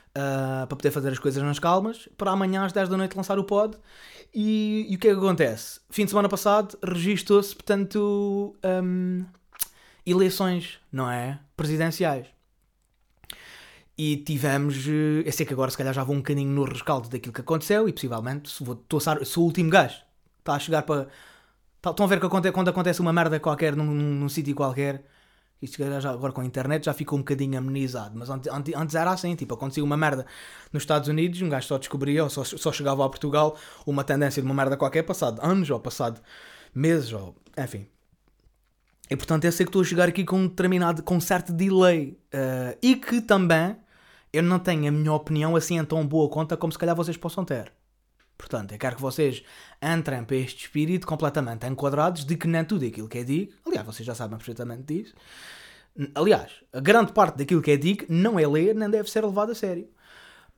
uh, 0.10 0.66
para 0.68 0.76
poder 0.76 0.92
fazer 0.92 1.10
as 1.10 1.20
coisas 1.20 1.42
nas 1.44 1.60
calmas, 1.60 2.10
para 2.18 2.32
amanhã 2.32 2.66
às 2.66 2.74
10 2.74 2.90
da 2.90 2.98
noite 2.98 3.16
lançar 3.16 3.38
o 3.38 3.44
pod. 3.44 3.78
E, 4.34 4.88
e 4.90 4.96
o 4.96 5.00
que 5.00 5.10
é 5.10 5.12
que 5.12 5.18
acontece? 5.18 5.80
Fim 5.90 6.06
de 6.06 6.10
semana 6.10 6.28
passado 6.28 6.78
registrou-se, 6.84 7.54
portanto, 7.54 8.56
um, 8.84 9.24
eleições, 10.06 10.80
não 10.92 11.10
é? 11.10 11.40
Presidenciais. 11.56 12.28
E 13.96 14.18
tivemos. 14.18 14.88
Eh, 14.88 15.24
eu 15.24 15.32
sei 15.32 15.46
que 15.46 15.54
agora 15.54 15.70
se 15.70 15.78
calhar 15.78 15.94
já 15.94 16.04
vou 16.04 16.16
um 16.16 16.20
bocadinho 16.20 16.50
no 16.50 16.64
rescaldo 16.64 17.08
daquilo 17.10 17.32
que 17.32 17.42
aconteceu 17.42 17.88
e 17.88 17.94
possivelmente 17.94 18.52
vou, 18.64 18.84
sou 19.24 19.44
o 19.44 19.46
último 19.46 19.70
gajo. 19.70 20.02
Está 20.40 20.56
a 20.56 20.60
chegar 20.60 20.82
para 20.82 21.08
estão 21.92 22.06
a 22.06 22.10
ver 22.10 22.20
que 22.20 22.30
quando 22.30 22.70
acontece 22.70 23.02
uma 23.02 23.12
merda 23.12 23.40
qualquer 23.40 23.76
num, 23.76 23.86
num, 23.86 24.16
num 24.16 24.30
sítio 24.30 24.56
qualquer, 24.56 25.04
isto 25.62 25.82
já, 26.02 26.12
agora 26.12 26.34
com 26.34 26.42
a 26.42 26.46
internet 26.46 26.86
já 26.86 26.94
ficou 26.94 27.18
um 27.18 27.22
bocadinho 27.22 27.58
amenizado, 27.58 28.18
mas 28.18 28.30
antes, 28.30 28.52
antes 28.76 28.96
era 28.96 29.12
assim, 29.12 29.34
tipo, 29.36 29.54
acontecia 29.54 29.84
uma 29.84 29.96
merda 29.96 30.26
nos 30.72 30.84
Estados 30.84 31.08
Unidos, 31.08 31.42
um 31.42 31.50
gajo 31.50 31.68
só 31.68 31.78
descobria, 31.78 32.24
ou 32.24 32.30
só, 32.30 32.44
só 32.44 32.72
chegava 32.72 33.06
a 33.06 33.10
Portugal, 33.10 33.56
uma 33.86 34.04
tendência 34.04 34.42
de 34.42 34.46
uma 34.46 34.54
merda 34.54 34.76
qualquer, 34.76 35.04
passado 35.04 35.40
anos, 35.42 35.70
ou 35.70 35.80
passado 35.80 36.22
meses, 36.76 37.14
ou 37.14 37.36
enfim. 37.58 37.88
E 39.10 39.16
portanto 39.16 39.46
eu 39.46 39.52
sei 39.52 39.66
que 39.66 39.70
estou 39.70 39.82
a 39.82 39.86
chegar 39.86 40.10
aqui 40.10 40.26
com 40.26 40.38
um 40.38 40.48
determinado, 40.48 41.04
com 41.04 41.16
um 41.16 41.22
certo 41.22 41.54
delay, 41.54 42.18
uh, 42.34 42.78
e 42.82 42.96
que 42.96 43.22
também 43.22 43.78
eu 44.34 44.44
não 44.44 44.60
tenho 44.60 44.88
a 44.88 44.92
minha 44.92 45.14
opinião 45.14 45.56
assim 45.56 45.78
em 45.78 45.86
tão 45.86 46.06
boa 46.06 46.30
conta 46.30 46.58
como 46.58 46.74
se 46.74 46.80
calhar 46.80 46.96
vocês 46.96 47.16
possam 47.16 47.46
ter. 47.46 47.72
Portanto, 48.44 48.74
eu 48.74 48.78
quero 48.78 48.98
que 48.98 49.02
vocês 49.02 49.42
entrem 49.82 50.26
para 50.26 50.36
este 50.36 50.66
espírito 50.66 51.08
completamente 51.08 51.66
enquadrados 51.66 52.26
de 52.26 52.36
que 52.36 52.46
nem 52.46 52.66
tudo 52.66 52.86
aquilo 52.86 53.08
que 53.08 53.20
é 53.20 53.24
digo, 53.24 53.54
aliás, 53.66 53.86
vocês 53.86 54.06
já 54.06 54.14
sabem 54.14 54.38
perfeitamente 54.38 54.84
disso. 54.84 55.14
Aliás, 56.14 56.52
a 56.74 56.82
grande 56.82 57.14
parte 57.14 57.38
daquilo 57.38 57.62
que 57.62 57.72
é 57.72 57.78
digo 57.78 58.06
não 58.10 58.38
é 58.38 58.46
ler 58.46 58.76
nem 58.76 58.90
deve 58.90 59.10
ser 59.10 59.24
levado 59.24 59.54
a 59.54 59.56
sério. 59.56 59.88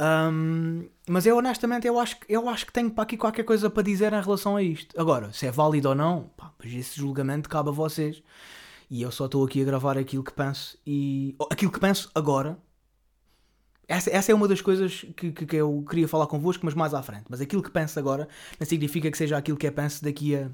Um, 0.01 0.89
mas 1.07 1.27
eu 1.27 1.37
honestamente 1.37 1.85
eu 1.85 1.99
acho, 1.99 2.17
eu 2.27 2.49
acho 2.49 2.65
que 2.65 2.73
tenho 2.73 2.89
para 2.89 3.03
aqui 3.03 3.17
qualquer 3.17 3.43
coisa 3.43 3.69
para 3.69 3.83
dizer 3.83 4.11
em 4.13 4.21
relação 4.21 4.55
a 4.55 4.63
isto. 4.63 4.99
Agora, 4.99 5.31
se 5.31 5.45
é 5.45 5.51
válido 5.51 5.89
ou 5.89 5.95
não, 5.95 6.31
pá, 6.35 6.51
mas 6.57 6.73
esse 6.73 6.97
julgamento 6.97 7.47
cabe 7.47 7.69
a 7.69 7.71
vocês. 7.71 8.23
E 8.89 9.03
eu 9.03 9.11
só 9.11 9.25
estou 9.25 9.45
aqui 9.45 9.61
a 9.61 9.65
gravar 9.65 9.95
aquilo 9.95 10.23
que 10.23 10.33
penso 10.33 10.75
e. 10.87 11.35
aquilo 11.51 11.71
que 11.71 11.79
penso 11.79 12.09
agora. 12.15 12.57
Essa, 13.87 14.09
essa 14.09 14.31
é 14.31 14.35
uma 14.35 14.47
das 14.47 14.61
coisas 14.61 15.05
que, 15.15 15.31
que, 15.31 15.45
que 15.45 15.55
eu 15.55 15.85
queria 15.87 16.07
falar 16.07 16.27
convosco, 16.27 16.65
mas 16.65 16.73
mais 16.73 16.93
à 16.93 17.03
frente. 17.03 17.25
Mas 17.29 17.39
aquilo 17.39 17.61
que 17.61 17.69
penso 17.69 17.99
agora 17.99 18.27
não 18.59 18.65
significa 18.65 19.09
que 19.11 19.17
seja 19.17 19.37
aquilo 19.37 19.57
que 19.57 19.67
eu 19.67 19.71
penso 19.71 20.03
daqui 20.03 20.35
a. 20.35 20.49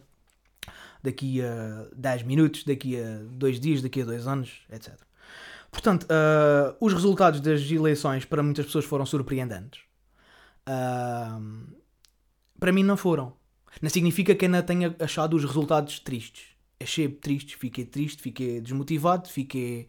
daqui 1.02 1.42
a 1.42 1.88
10 1.96 2.24
minutos, 2.24 2.64
daqui 2.64 3.02
a 3.02 3.20
2 3.32 3.60
dias, 3.60 3.82
daqui 3.82 4.02
a 4.02 4.06
2 4.06 4.28
anos, 4.28 4.62
etc. 4.70 4.94
Portanto, 5.72 6.04
uh, 6.04 6.76
os 6.82 6.94
resultados 6.94 7.40
das 7.40 7.62
eleições 7.72 8.26
para 8.26 8.44
muitas 8.44 8.66
pessoas 8.66 8.84
foram 8.84 9.06
surpreendentes. 9.06 9.82
Uh, 10.68 11.74
para 12.60 12.72
mim 12.74 12.84
não 12.84 12.98
foram. 12.98 13.34
Não 13.82 13.90
significa 13.90 14.36
que 14.36 14.46
ainda 14.46 14.62
tenha 14.62 14.94
achado 15.00 15.36
os 15.36 15.46
resultados 15.46 16.00
tristes. 16.00 16.48
Achei 16.80 17.08
tristes, 17.08 17.54
fiquei 17.54 17.86
triste, 17.86 18.22
fiquei 18.22 18.60
desmotivado, 18.60 19.30
fiquei 19.30 19.88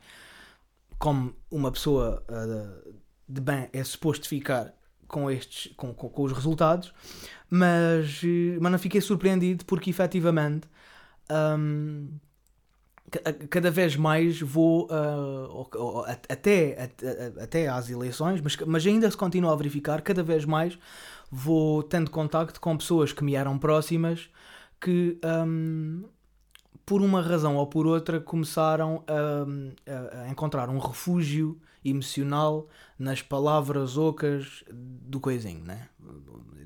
como 0.99 1.35
uma 1.51 1.73
pessoa 1.73 2.25
uh, 2.31 2.95
de 3.33 3.41
bem 3.41 3.69
é 3.73 3.83
suposto 3.83 4.29
ficar 4.29 4.75
com 5.09 5.31
estes 5.31 5.73
com, 5.77 5.93
com, 5.95 6.09
com 6.09 6.23
os 6.23 6.33
resultados, 6.33 6.93
mas, 7.49 8.21
mas 8.61 8.73
não 8.73 8.79
fiquei 8.79 9.01
surpreendido 9.01 9.65
porque 9.65 9.91
efetivamente 9.91 10.69
um, 11.31 12.09
cada 13.51 13.71
vez 13.71 13.95
mais 13.97 14.41
vou 14.41 14.89
uh, 14.91 16.05
até, 16.29 16.83
até, 16.83 17.33
até 17.43 17.69
às 17.69 17.91
eleições, 17.91 18.41
mas, 18.41 18.57
mas 18.67 18.87
ainda 18.87 19.11
se 19.11 19.17
continua 19.17 19.53
a 19.53 19.57
verificar, 19.57 20.01
cada 20.01 20.23
vez 20.23 20.45
mais 20.45 20.79
vou 21.31 21.83
tendo 21.83 22.11
contacto 22.11 22.61
com 22.61 22.77
pessoas 22.77 23.13
que 23.13 23.25
me 23.25 23.35
eram 23.35 23.59
próximas 23.59 24.31
que 24.81 25.19
um, 25.47 26.05
por 26.85 27.01
uma 27.01 27.23
razão 27.23 27.57
ou 27.57 27.67
por 27.67 27.87
outra 27.87 28.21
começaram 28.21 29.05
a, 29.07 30.25
a 30.25 30.31
encontrar 30.31 30.69
um 30.69 30.79
refúgio 30.79 31.61
emocional 31.85 32.69
nas 32.99 33.21
palavras 33.21 33.97
ocas 33.97 34.65
do 34.71 35.19
coisinho, 35.19 35.65
né? 35.65 35.89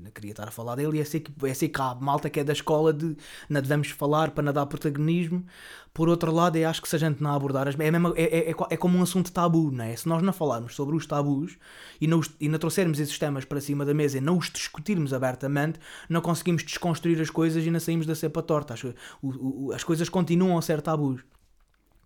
Não 0.01 0.11
queria 0.11 0.31
estar 0.31 0.47
a 0.47 0.51
falar 0.51 0.75
dele 0.75 0.97
e 0.97 0.99
é 0.99 1.03
assim 1.03 1.19
que, 1.19 1.33
é 1.45 1.51
assim 1.51 1.67
que 1.67 1.81
há 1.81 1.95
malta 1.95 2.29
que 2.29 2.39
é 2.39 2.43
da 2.43 2.53
escola 2.53 2.93
de 2.93 3.17
não 3.49 3.61
devemos 3.61 3.89
falar 3.89 4.31
para 4.31 4.43
não 4.43 4.53
dar 4.53 4.65
protagonismo. 4.65 5.45
Por 5.93 6.09
outro 6.09 6.31
lado, 6.31 6.55
eu 6.55 6.69
acho 6.69 6.81
que 6.81 6.87
se 6.87 6.95
a 6.95 6.99
gente 6.99 7.23
não 7.23 7.33
abordar, 7.33 7.67
é, 7.67 7.91
mesmo, 7.91 8.13
é, 8.15 8.21
é, 8.21 8.51
é, 8.51 8.55
é 8.69 8.77
como 8.77 8.99
um 8.99 9.01
assunto 9.01 9.31
tabu, 9.31 9.71
né? 9.71 9.95
Se 9.95 10.07
nós 10.07 10.21
não 10.21 10.31
falarmos 10.31 10.75
sobre 10.75 10.95
os 10.95 11.07
tabus 11.07 11.57
e 11.99 12.05
não, 12.05 12.21
e 12.39 12.47
não 12.47 12.59
trouxermos 12.59 12.99
esses 12.99 13.17
temas 13.17 13.45
para 13.45 13.59
cima 13.59 13.83
da 13.83 13.95
mesa 13.95 14.19
e 14.19 14.21
não 14.21 14.37
os 14.37 14.49
discutirmos 14.51 15.11
abertamente, 15.11 15.79
não 16.07 16.21
conseguimos 16.21 16.63
desconstruir 16.63 17.19
as 17.19 17.31
coisas 17.31 17.65
e 17.65 17.71
não 17.71 17.79
saímos 17.79 18.05
da 18.05 18.13
cepa 18.13 18.43
torta. 18.43 18.75
As, 18.75 18.83
o, 18.83 18.93
o, 19.23 19.71
as 19.73 19.83
coisas 19.83 20.07
continuam 20.07 20.57
a 20.57 20.61
ser 20.61 20.81
tabus 20.81 21.23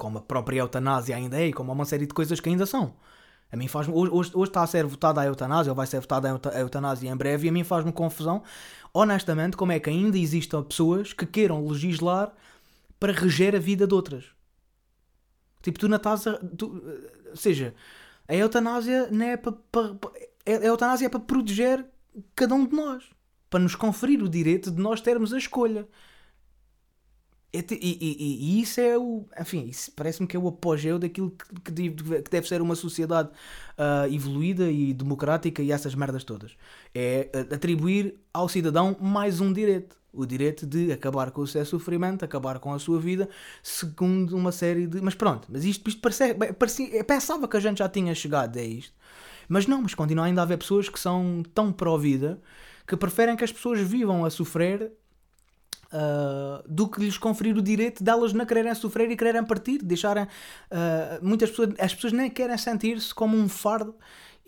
como 0.02 0.18
a 0.18 0.22
própria 0.22 0.58
eutanásia 0.58 1.16
ainda 1.16 1.40
é, 1.40 1.50
e 1.50 1.54
como 1.54 1.72
uma 1.72 1.86
série 1.86 2.08
de 2.08 2.14
coisas 2.16 2.40
que 2.40 2.50
ainda 2.50 2.66
são. 2.66 2.96
A 3.52 3.56
mim 3.56 3.68
faz 3.68 3.88
hoje, 3.88 4.12
hoje, 4.12 4.32
hoje 4.34 4.50
está 4.50 4.64
a 4.64 4.66
ser 4.68 4.84
votada 4.84 5.22
a 5.22 5.26
eutanásia, 5.26 5.72
ou 5.72 5.76
vai 5.76 5.86
ser 5.86 6.00
votada 6.00 6.42
a 6.52 6.60
eutanásia 6.60 7.08
em 7.08 7.16
breve, 7.16 7.46
e 7.46 7.50
a 7.52 7.54
mim 7.54 7.64
faz-me 7.64 7.92
confusão, 7.92 8.42
honestamente, 8.92 9.56
como 9.56 9.74
é 9.74 9.80
que 9.80 9.92
ainda 9.92 10.18
existam 10.18 10.64
pessoas 10.64 11.14
que 11.14 11.24
queiram 11.28 11.64
legislar 11.68 12.34
para 13.00 13.14
reger 13.14 13.56
a 13.56 13.60
vida 13.60 13.86
de 13.86 13.94
outras. 13.94 14.26
Tipo, 15.62 15.78
tu 15.78 15.88
não 15.88 15.98
estás 15.98 16.26
a. 16.26 16.34
Tu, 16.58 16.66
ou 17.30 17.36
seja, 17.36 17.76
a 18.28 18.36
eutanásia 18.36 19.08
não 19.12 19.24
é 19.28 19.38
para. 19.38 19.52
para 19.72 19.96
a 20.48 20.66
eutanásia 20.66 21.06
é 21.06 21.10
para 21.10 21.20
proteger 21.20 21.86
cada 22.34 22.56
um 22.56 22.66
de 22.66 22.76
nós. 22.76 23.04
Para 23.52 23.60
nos 23.60 23.76
conferir 23.76 24.24
o 24.24 24.30
direito 24.30 24.72
de 24.72 24.82
nós 24.82 25.00
termos 25.00 25.32
a 25.32 25.38
escolha. 25.38 25.88
E, 27.54 27.60
e, 27.70 27.98
e, 28.02 28.58
e, 28.58 28.62
isso 28.62 28.80
é 28.80 28.98
o. 28.98 29.26
Enfim, 29.40 29.66
isso 29.66 29.92
parece-me 29.94 30.26
que 30.26 30.38
é 30.38 30.40
o 30.40 30.48
apogeu 30.48 30.98
daquilo 30.98 31.32
que, 31.66 31.72
deve, 31.72 32.22
que 32.22 32.32
deve 32.32 32.48
ser 32.48 32.62
uma 32.62 32.76
sociedade 32.76 33.30
uh, 33.78 34.14
evoluída 34.14 34.72
e 34.72 34.94
democrática 34.94 35.62
e 35.62 35.72
essas 35.72 35.94
merdas 35.94 36.24
todas. 36.24 36.56
É 36.96 37.30
atribuir 37.54 38.16
ao 38.34 38.48
cidadão 38.48 38.96
mais 39.02 39.42
um 39.42 39.52
direito. 39.52 40.00
O 40.14 40.26
direito 40.26 40.66
de 40.66 40.92
acabar 40.92 41.32
com 41.32 41.42
o 41.42 41.48
seu 41.48 41.66
sofrimento, 41.66 42.24
acabar 42.24 42.60
com 42.60 42.74
a 42.74 42.80
sua 42.80 43.00
vida, 43.00 43.30
segundo 43.64 44.36
uma 44.36 44.52
série 44.52 44.88
de. 44.88 45.02
Mas 45.02 45.16
pronto, 45.16 45.48
mas 45.50 45.66
isto, 45.66 45.90
isto 45.90 46.02
parecia, 46.02 46.36
parecia, 46.36 47.04
pensava 47.04 47.48
que 47.48 47.58
a 47.58 47.60
gente 47.60 47.80
já 47.80 47.90
tinha 47.90 48.16
chegado 48.16 48.58
a 48.58 48.64
isto. 48.64 48.94
Mas 49.48 49.68
não, 49.68 49.82
mas 49.82 49.94
continua 49.94 50.26
ainda 50.26 50.42
a 50.42 50.44
haver 50.44 50.58
pessoas 50.58 50.88
que 50.88 51.00
são 51.00 51.44
tão 51.54 51.72
pró-vida 51.72 52.42
que 52.88 52.96
preferem 52.98 53.36
que 53.36 53.44
as 53.44 53.52
pessoas 53.52 53.80
vivam 53.80 54.26
a 54.26 54.30
sofrer 54.30 54.92
Uh, 55.94 56.64
do 56.68 56.88
que 56.88 57.02
lhes 57.02 57.18
conferir 57.18 57.58
o 57.58 57.62
direito 57.62 58.02
delas 58.02 58.32
não 58.32 58.46
quererem 58.46 58.74
sofrer 58.74 59.12
e 59.12 59.18
quererem 59.18 59.44
partir, 59.44 59.80
deixarem. 59.84 60.24
Uh, 60.24 61.20
muitas 61.22 61.50
pessoas, 61.50 61.70
as 61.80 61.94
pessoas 61.94 62.14
nem 62.14 62.30
querem 62.30 62.58
sentir-se 62.58 63.14
como 63.14 63.38
um 63.38 63.50
fardo. 63.50 63.96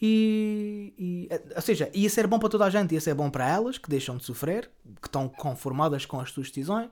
E, 0.01 0.93
e, 0.97 1.29
ou 1.55 1.61
seja, 1.61 1.89
ia 1.93 2.09
ser 2.09 2.27
bom 2.27 2.39
para 2.39 2.49
toda 2.49 2.65
a 2.65 2.69
gente, 2.69 2.93
ia 2.93 2.99
ser 2.99 3.13
bom 3.13 3.29
para 3.29 3.47
elas 3.47 3.77
que 3.77 3.89
deixam 3.89 4.17
de 4.17 4.25
sofrer, 4.25 4.69
que 5.01 5.07
estão 5.07 5.29
conformadas 5.29 6.05
com 6.05 6.19
as 6.19 6.29
suas 6.31 6.47
decisões, 6.49 6.89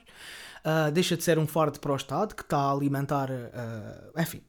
uh, 0.65 0.91
deixa 0.91 1.17
de 1.17 1.23
ser 1.23 1.37
um 1.37 1.47
fardo 1.47 1.79
para 1.79 1.91
o 1.91 1.95
Estado 1.95 2.35
que 2.35 2.43
está 2.43 2.57
a 2.57 2.71
alimentar, 2.71 3.29
enfim, 4.17 4.41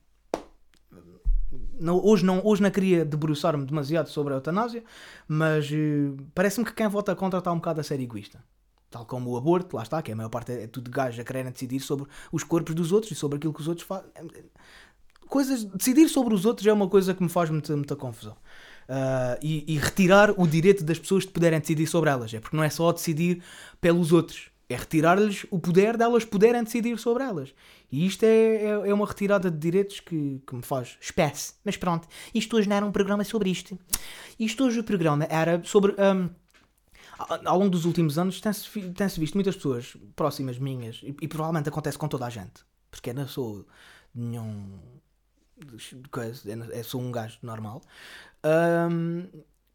não, 1.78 2.02
hoje, 2.04 2.24
não, 2.24 2.40
hoje 2.44 2.62
não 2.62 2.70
queria 2.70 3.04
debruçar-me 3.04 3.64
demasiado 3.64 4.08
sobre 4.08 4.32
a 4.32 4.36
eutanásia, 4.36 4.84
mas 5.26 5.70
uh, 5.70 6.16
parece-me 6.34 6.64
que 6.64 6.72
quem 6.72 6.88
vota 6.88 7.14
contra 7.14 7.38
está 7.38 7.52
um 7.52 7.56
bocado 7.56 7.80
a 7.80 7.84
ser 7.84 8.00
egoísta. 8.00 8.42
Tal 8.92 9.06
como 9.06 9.30
o 9.30 9.36
aborto, 9.38 9.74
lá 9.74 9.82
está, 9.82 10.02
que 10.02 10.12
a 10.12 10.16
maior 10.16 10.28
parte 10.28 10.52
é 10.52 10.66
tudo 10.66 10.90
gajos 10.90 11.18
a 11.18 11.24
quererem 11.24 11.50
decidir 11.50 11.80
sobre 11.80 12.06
os 12.30 12.44
corpos 12.44 12.74
dos 12.74 12.92
outros 12.92 13.10
e 13.10 13.14
sobre 13.14 13.38
aquilo 13.38 13.52
que 13.52 13.60
os 13.62 13.66
outros 13.66 13.86
fazem. 13.86 14.10
Coisas, 15.28 15.64
decidir 15.64 16.08
sobre 16.08 16.34
os 16.34 16.44
outros 16.44 16.66
é 16.66 16.72
uma 16.72 16.86
coisa 16.86 17.14
que 17.14 17.22
me 17.22 17.28
faz 17.28 17.48
muita, 17.48 17.74
muita 17.74 17.96
confusão. 17.96 18.36
Uh, 18.82 19.38
e, 19.40 19.64
e, 19.74 19.78
retirar 19.78 20.38
o 20.38 20.46
direito 20.46 20.84
das 20.84 20.98
pessoas 20.98 21.24
de 21.24 21.30
poderem 21.30 21.58
decidir 21.58 21.86
sobre 21.86 22.10
elas. 22.10 22.34
É 22.34 22.40
porque 22.40 22.54
não 22.54 22.62
é 22.62 22.68
só 22.68 22.92
decidir 22.92 23.42
pelos 23.80 24.12
outros, 24.12 24.50
é 24.68 24.76
retirar-lhes 24.76 25.46
o 25.50 25.58
poder 25.58 25.96
delas 25.96 26.24
poderem 26.24 26.62
decidir 26.62 26.98
sobre 26.98 27.22
elas. 27.22 27.54
E 27.90 28.06
isto 28.06 28.24
é, 28.24 28.26
é, 28.26 28.68
é, 28.68 28.94
uma 28.94 29.06
retirada 29.06 29.50
de 29.50 29.56
direitos 29.56 30.00
que, 30.00 30.40
que 30.46 30.54
me 30.54 30.62
faz 30.62 30.96
espécie. 31.00 31.54
Mas 31.64 31.76
pronto, 31.76 32.08
isto 32.34 32.56
hoje 32.56 32.68
não 32.68 32.76
era 32.76 32.86
um 32.86 32.92
programa 32.92 33.24
sobre 33.24 33.50
isto. 33.50 33.78
Isto 34.38 34.64
hoje 34.64 34.80
o 34.80 34.84
programa 34.84 35.26
era 35.30 35.62
sobre. 35.64 35.92
Um, 35.92 36.28
ao 37.18 37.58
longo 37.58 37.70
dos 37.70 37.84
últimos 37.84 38.18
anos 38.18 38.40
tem-se 38.40 38.68
tem 38.92 39.08
visto 39.08 39.34
muitas 39.34 39.56
pessoas 39.56 39.96
próximas 40.16 40.58
minhas, 40.58 41.00
e, 41.02 41.14
e, 41.20 41.28
provavelmente 41.28 41.68
acontece 41.68 41.98
com 41.98 42.08
toda 42.08 42.26
a 42.26 42.30
gente, 42.30 42.64
porque 42.90 43.10
eu 43.10 43.14
não 43.14 43.28
sou 43.28 43.66
nenhum. 44.14 44.78
Eu 46.74 46.84
sou 46.84 47.00
um 47.00 47.12
gajo 47.12 47.38
normal. 47.42 47.82
Um, 48.44 49.28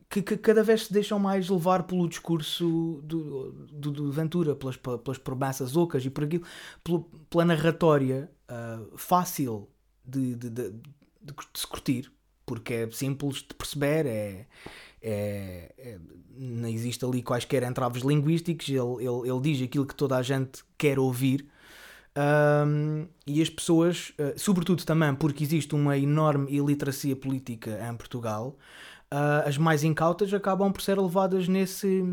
que, 0.10 0.22
que, 0.22 0.38
cada 0.38 0.64
vez 0.64 0.86
se 0.86 0.94
deixam 0.94 1.20
mais 1.20 1.50
levar 1.50 1.84
pelo 1.84 2.08
discurso 2.08 3.02
do, 3.04 3.52
do, 3.52 3.92
do 3.92 4.12
Ventura, 4.12 4.56
pelas, 4.56 4.78
pelas 4.78 5.18
promessas 5.18 5.76
ocas 5.76 6.06
e 6.06 6.10
por 6.10 6.24
aquilo, 6.24 6.46
pelo, 6.84 7.04
pela 7.30 7.46
narratória 7.46 8.32
uh, 8.50 8.98
fácil 8.98 9.70
de, 10.06 10.36
de, 10.36 10.50
de, 10.50 10.72
de, 10.72 11.34
se 11.54 11.68
curtir, 11.68 12.12
porque 12.46 12.74
é 12.74 12.92
simples 12.92 13.38
de 13.38 13.54
perceber, 13.54 14.06
é, 14.06 14.48
é, 15.10 15.72
é, 15.78 16.00
não 16.38 16.68
existe 16.68 17.06
ali 17.06 17.24
quaisquer 17.24 17.64
entraves 17.64 18.04
linguísticos, 18.04 18.68
ele, 18.68 18.80
ele, 19.00 19.30
ele 19.30 19.42
diz 19.42 19.62
aquilo 19.62 19.86
que 19.86 19.96
toda 19.96 20.18
a 20.18 20.22
gente 20.22 20.64
quer 20.78 21.00
ouvir. 21.00 21.48
Um, 22.18 23.08
e 23.26 23.42
as 23.42 23.50
pessoas, 23.50 24.12
uh, 24.20 24.38
sobretudo 24.38 24.84
também 24.84 25.14
porque 25.16 25.44
existe 25.44 25.76
uma 25.76 25.98
enorme 25.98 26.52
iliteracia 26.52 27.16
política 27.16 27.80
em 27.90 27.96
Portugal, 27.96 28.58
uh, 29.14 29.48
as 29.48 29.58
mais 29.58 29.84
incautas 29.84 30.34
acabam 30.34 30.74
por 30.74 30.82
ser 30.82 31.00
levadas 31.00 31.48
nesse, 31.48 32.04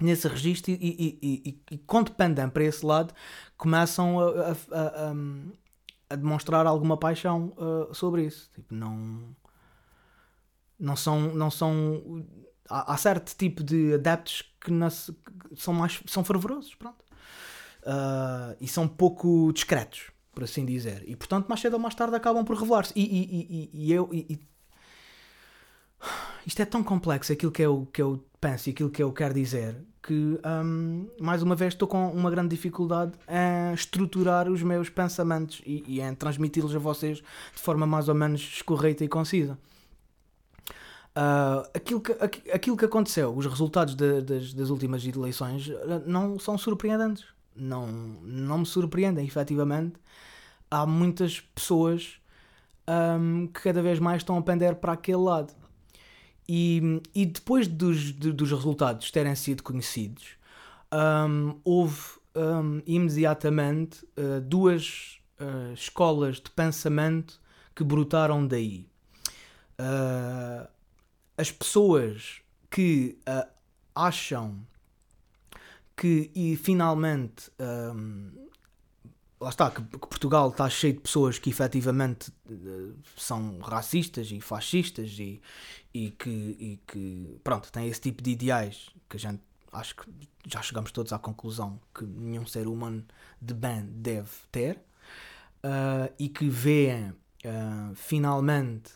nesse 0.00 0.28
registro 0.28 0.70
e, 0.70 0.76
e, 0.76 1.18
e, 1.20 1.48
e, 1.50 1.74
e 1.74 1.78
quando 1.78 2.12
pendem 2.12 2.48
para 2.48 2.64
esse 2.64 2.86
lado, 2.86 3.12
começam 3.58 4.20
a, 4.20 4.50
a, 4.50 4.52
a, 4.52 5.14
a 6.10 6.16
demonstrar 6.16 6.64
alguma 6.64 6.96
paixão 6.96 7.52
uh, 7.58 7.92
sobre 7.92 8.24
isso. 8.24 8.48
Tipo, 8.54 8.72
não 8.72 9.34
não 10.78 10.96
são. 10.96 11.34
Não 11.34 11.50
são 11.50 12.24
há, 12.68 12.94
há 12.94 12.96
certo 12.96 13.34
tipo 13.36 13.62
de 13.62 13.94
adeptos 13.94 14.42
que, 14.60 14.70
não, 14.70 14.88
são 14.90 15.74
mais 15.74 16.00
são 16.06 16.24
fervorosos, 16.24 16.74
pronto. 16.74 17.04
Uh, 17.82 18.56
e 18.60 18.66
são 18.66 18.88
pouco 18.88 19.52
discretos, 19.52 20.10
por 20.32 20.44
assim 20.44 20.64
dizer. 20.64 21.04
E 21.06 21.14
portanto, 21.14 21.46
mais 21.48 21.60
cedo 21.60 21.74
ou 21.74 21.78
mais 21.78 21.94
tarde 21.94 22.16
acabam 22.16 22.44
por 22.44 22.56
revelar-se. 22.56 22.92
E, 22.96 23.02
e, 23.02 23.70
e, 23.72 23.86
e, 23.86 23.92
eu. 23.92 24.08
E, 24.12 24.40
isto 26.46 26.60
é 26.60 26.64
tão 26.64 26.82
complexo, 26.82 27.32
aquilo 27.32 27.52
que 27.52 27.62
eu, 27.62 27.88
que 27.92 28.02
eu 28.02 28.22
penso 28.40 28.68
e 28.68 28.72
aquilo 28.72 28.90
que 28.90 29.02
eu 29.02 29.10
quero 29.12 29.32
dizer, 29.32 29.76
que 30.02 30.38
um, 30.44 31.08
mais 31.18 31.42
uma 31.42 31.56
vez 31.56 31.72
estou 31.72 31.88
com 31.88 32.10
uma 32.10 32.30
grande 32.30 32.50
dificuldade 32.50 33.12
em 33.26 33.72
estruturar 33.72 34.50
os 34.50 34.62
meus 34.62 34.90
pensamentos 34.90 35.62
e, 35.64 35.82
e 35.86 36.00
em 36.02 36.14
transmiti-los 36.14 36.76
a 36.76 36.78
vocês 36.78 37.18
de 37.18 37.60
forma 37.60 37.86
mais 37.86 38.08
ou 38.08 38.14
menos 38.14 38.40
escorreita 38.40 39.02
e 39.02 39.08
concisa. 39.08 39.58
Uh, 41.16 41.68
aquilo, 41.72 42.00
que, 42.00 42.12
aquilo 42.52 42.76
que 42.76 42.84
aconteceu, 42.84 43.32
os 43.36 43.46
resultados 43.46 43.94
de, 43.94 44.20
das, 44.20 44.52
das 44.52 44.68
últimas 44.68 45.06
eleições 45.06 45.70
não 46.06 46.38
são 46.38 46.58
surpreendentes. 46.58 47.24
Não, 47.54 47.86
não 47.86 48.58
me 48.58 48.66
surpreendem, 48.66 49.24
efetivamente. 49.24 49.94
Há 50.68 50.84
muitas 50.84 51.40
pessoas 51.40 52.18
um, 52.88 53.46
que 53.46 53.62
cada 53.62 53.80
vez 53.80 54.00
mais 54.00 54.22
estão 54.22 54.36
a 54.36 54.42
pender 54.42 54.74
para 54.76 54.92
aquele 54.92 55.18
lado. 55.18 55.54
E, 56.48 57.00
e 57.14 57.24
depois 57.24 57.66
dos, 57.68 58.12
dos 58.12 58.50
resultados 58.50 59.10
terem 59.10 59.34
sido 59.34 59.62
conhecidos, 59.62 60.36
um, 60.92 61.58
houve 61.64 62.00
um, 62.34 62.82
imediatamente 62.86 64.04
uh, 64.18 64.40
duas 64.40 65.20
uh, 65.40 65.72
escolas 65.72 66.36
de 66.36 66.50
pensamento 66.50 67.40
que 67.74 67.82
brotaram 67.82 68.46
daí. 68.46 68.86
Uh, 69.80 70.68
as 71.36 71.50
pessoas 71.50 72.40
que 72.70 73.18
acham 73.94 74.66
que 75.96 76.30
e 76.34 76.56
finalmente 76.56 77.50
lá 79.44 79.50
está, 79.50 79.70
que, 79.70 79.82
que, 79.82 79.98
Portugal 79.98 80.48
está 80.48 80.68
cheio 80.68 80.94
de 80.94 81.00
pessoas 81.00 81.38
que 81.38 81.50
efetivamente 81.50 82.32
uh, 82.46 82.96
são 83.16 83.58
racistas 83.58 84.30
e 84.30 84.40
fascistas 84.40 85.18
e, 85.18 85.40
e, 85.92 86.10
que, 86.10 86.30
e 86.30 86.80
que, 86.86 87.38
pronto, 87.44 87.70
têm 87.70 87.88
esse 87.88 88.00
tipo 88.00 88.22
de 88.22 88.30
ideais 88.30 88.88
que 89.08 89.16
a 89.16 89.20
gente, 89.20 89.42
acho 89.72 89.96
que 89.96 90.10
já 90.46 90.62
chegamos 90.62 90.90
todos 90.90 91.12
à 91.12 91.18
conclusão 91.18 91.78
que 91.94 92.04
nenhum 92.04 92.46
ser 92.46 92.66
humano 92.66 93.04
de 93.40 93.54
bem 93.54 93.84
deve 93.86 94.30
ter 94.50 94.76
uh, 94.76 96.12
e 96.18 96.28
que 96.28 96.48
veem 96.48 97.10
uh, 97.10 97.94
finalmente 97.94 98.92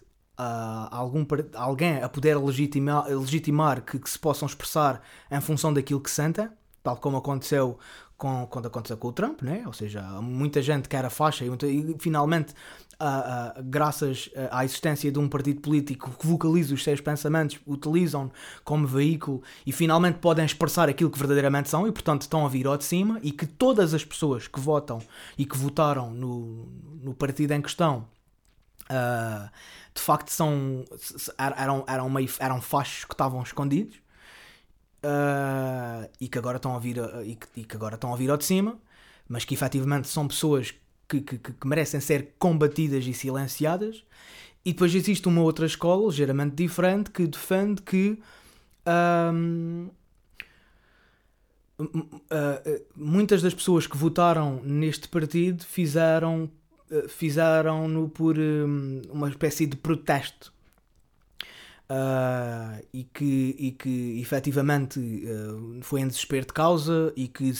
algum, 0.90 1.26
alguém 1.54 2.02
a 2.02 2.08
poder 2.08 2.36
legitimar, 2.36 3.06
legitimar 3.08 3.82
que, 3.82 3.98
que 3.98 4.08
se 4.08 4.18
possam 4.18 4.46
expressar 4.46 5.02
em 5.30 5.40
função 5.40 5.72
daquilo 5.72 6.00
que 6.00 6.10
sentem, 6.10 6.48
tal 6.82 6.96
como 6.96 7.16
aconteceu 7.16 7.78
com, 8.18 8.46
quando 8.48 8.66
aconteceu 8.66 8.96
com 8.96 9.08
o 9.08 9.12
Trump, 9.12 9.42
né? 9.42 9.62
ou 9.64 9.72
seja, 9.72 10.02
muita 10.20 10.60
gente 10.60 10.88
que 10.88 10.96
era 10.96 11.08
faixa 11.08 11.44
e, 11.44 11.48
e 11.48 11.96
finalmente, 12.00 12.52
uh, 13.00 13.60
uh, 13.60 13.62
graças 13.62 14.28
à 14.50 14.64
existência 14.64 15.10
de 15.10 15.18
um 15.20 15.28
partido 15.28 15.60
político 15.60 16.10
que 16.18 16.26
vocaliza 16.26 16.74
os 16.74 16.82
seus 16.82 17.00
pensamentos, 17.00 17.60
utilizam 17.64 18.30
como 18.64 18.88
veículo 18.88 19.40
e 19.64 19.70
finalmente 19.70 20.18
podem 20.18 20.44
expressar 20.44 20.88
aquilo 20.88 21.10
que 21.10 21.18
verdadeiramente 21.18 21.70
são 21.70 21.86
e, 21.86 21.92
portanto, 21.92 22.22
estão 22.22 22.44
a 22.44 22.48
vir 22.48 22.66
ao 22.66 22.76
de 22.76 22.84
cima 22.84 23.20
e 23.22 23.30
que 23.30 23.46
todas 23.46 23.94
as 23.94 24.04
pessoas 24.04 24.48
que 24.48 24.58
votam 24.58 24.98
e 25.38 25.44
que 25.46 25.56
votaram 25.56 26.10
no, 26.10 26.66
no 27.00 27.14
partido 27.14 27.52
em 27.52 27.62
questão. 27.62 28.04
Uh, 28.90 29.50
de 29.94 30.00
facto 30.00 30.30
são 30.30 30.84
eram, 31.36 31.84
eram, 31.86 32.08
meio, 32.08 32.30
eram 32.38 32.60
fachos 32.62 33.04
que 33.04 33.12
estavam 33.12 33.42
escondidos 33.42 33.96
uh, 35.04 36.08
e 36.20 36.28
que 36.28 36.38
agora 36.38 36.56
estão 36.56 36.74
a 36.74 36.78
vir 36.78 36.96
e, 37.24 37.36
que, 37.36 37.46
e, 37.56 37.64
que, 37.64 37.76
agora 37.76 37.96
estão 37.96 38.12
a 38.12 38.16
vir 38.16 38.30
ao 38.30 38.36
de 38.36 38.44
cima, 38.44 38.78
mas 39.28 39.44
que 39.44 39.54
efetivamente 39.54 40.08
são 40.08 40.26
pessoas 40.26 40.74
que, 41.08 41.20
que, 41.20 41.38
que, 41.38 41.66
merecem 41.66 42.00
ser 42.00 42.34
combatidas 42.38 43.06
e 43.06 43.14
silenciadas. 43.14 44.04
E 44.64 44.72
depois 44.72 44.94
existe 44.94 45.26
uma 45.28 45.40
outra 45.40 45.66
escola, 45.66 46.06
ligeiramente 46.06 46.56
diferente, 46.56 47.10
que 47.10 47.26
defende 47.26 47.80
que 47.82 48.18
um, 48.86 49.88
uh, 51.80 52.84
muitas 52.94 53.40
das 53.40 53.54
pessoas 53.54 53.86
que 53.86 53.96
votaram 53.96 54.60
neste 54.62 55.08
partido 55.08 55.64
fizeram 55.64 56.50
fizeram-no 57.08 58.08
por 58.08 58.38
um, 58.38 59.02
uma 59.10 59.28
espécie 59.28 59.66
de 59.66 59.76
protesto 59.76 60.52
Uh, 61.90 62.84
e, 62.92 63.02
que, 63.02 63.56
e 63.58 63.72
que 63.72 64.20
efetivamente 64.20 65.00
uh, 65.00 65.78
foi 65.80 66.02
em 66.02 66.06
desespero 66.06 66.44
de 66.44 66.52
causa 66.52 67.10
e 67.16 67.26
que 67.26 67.50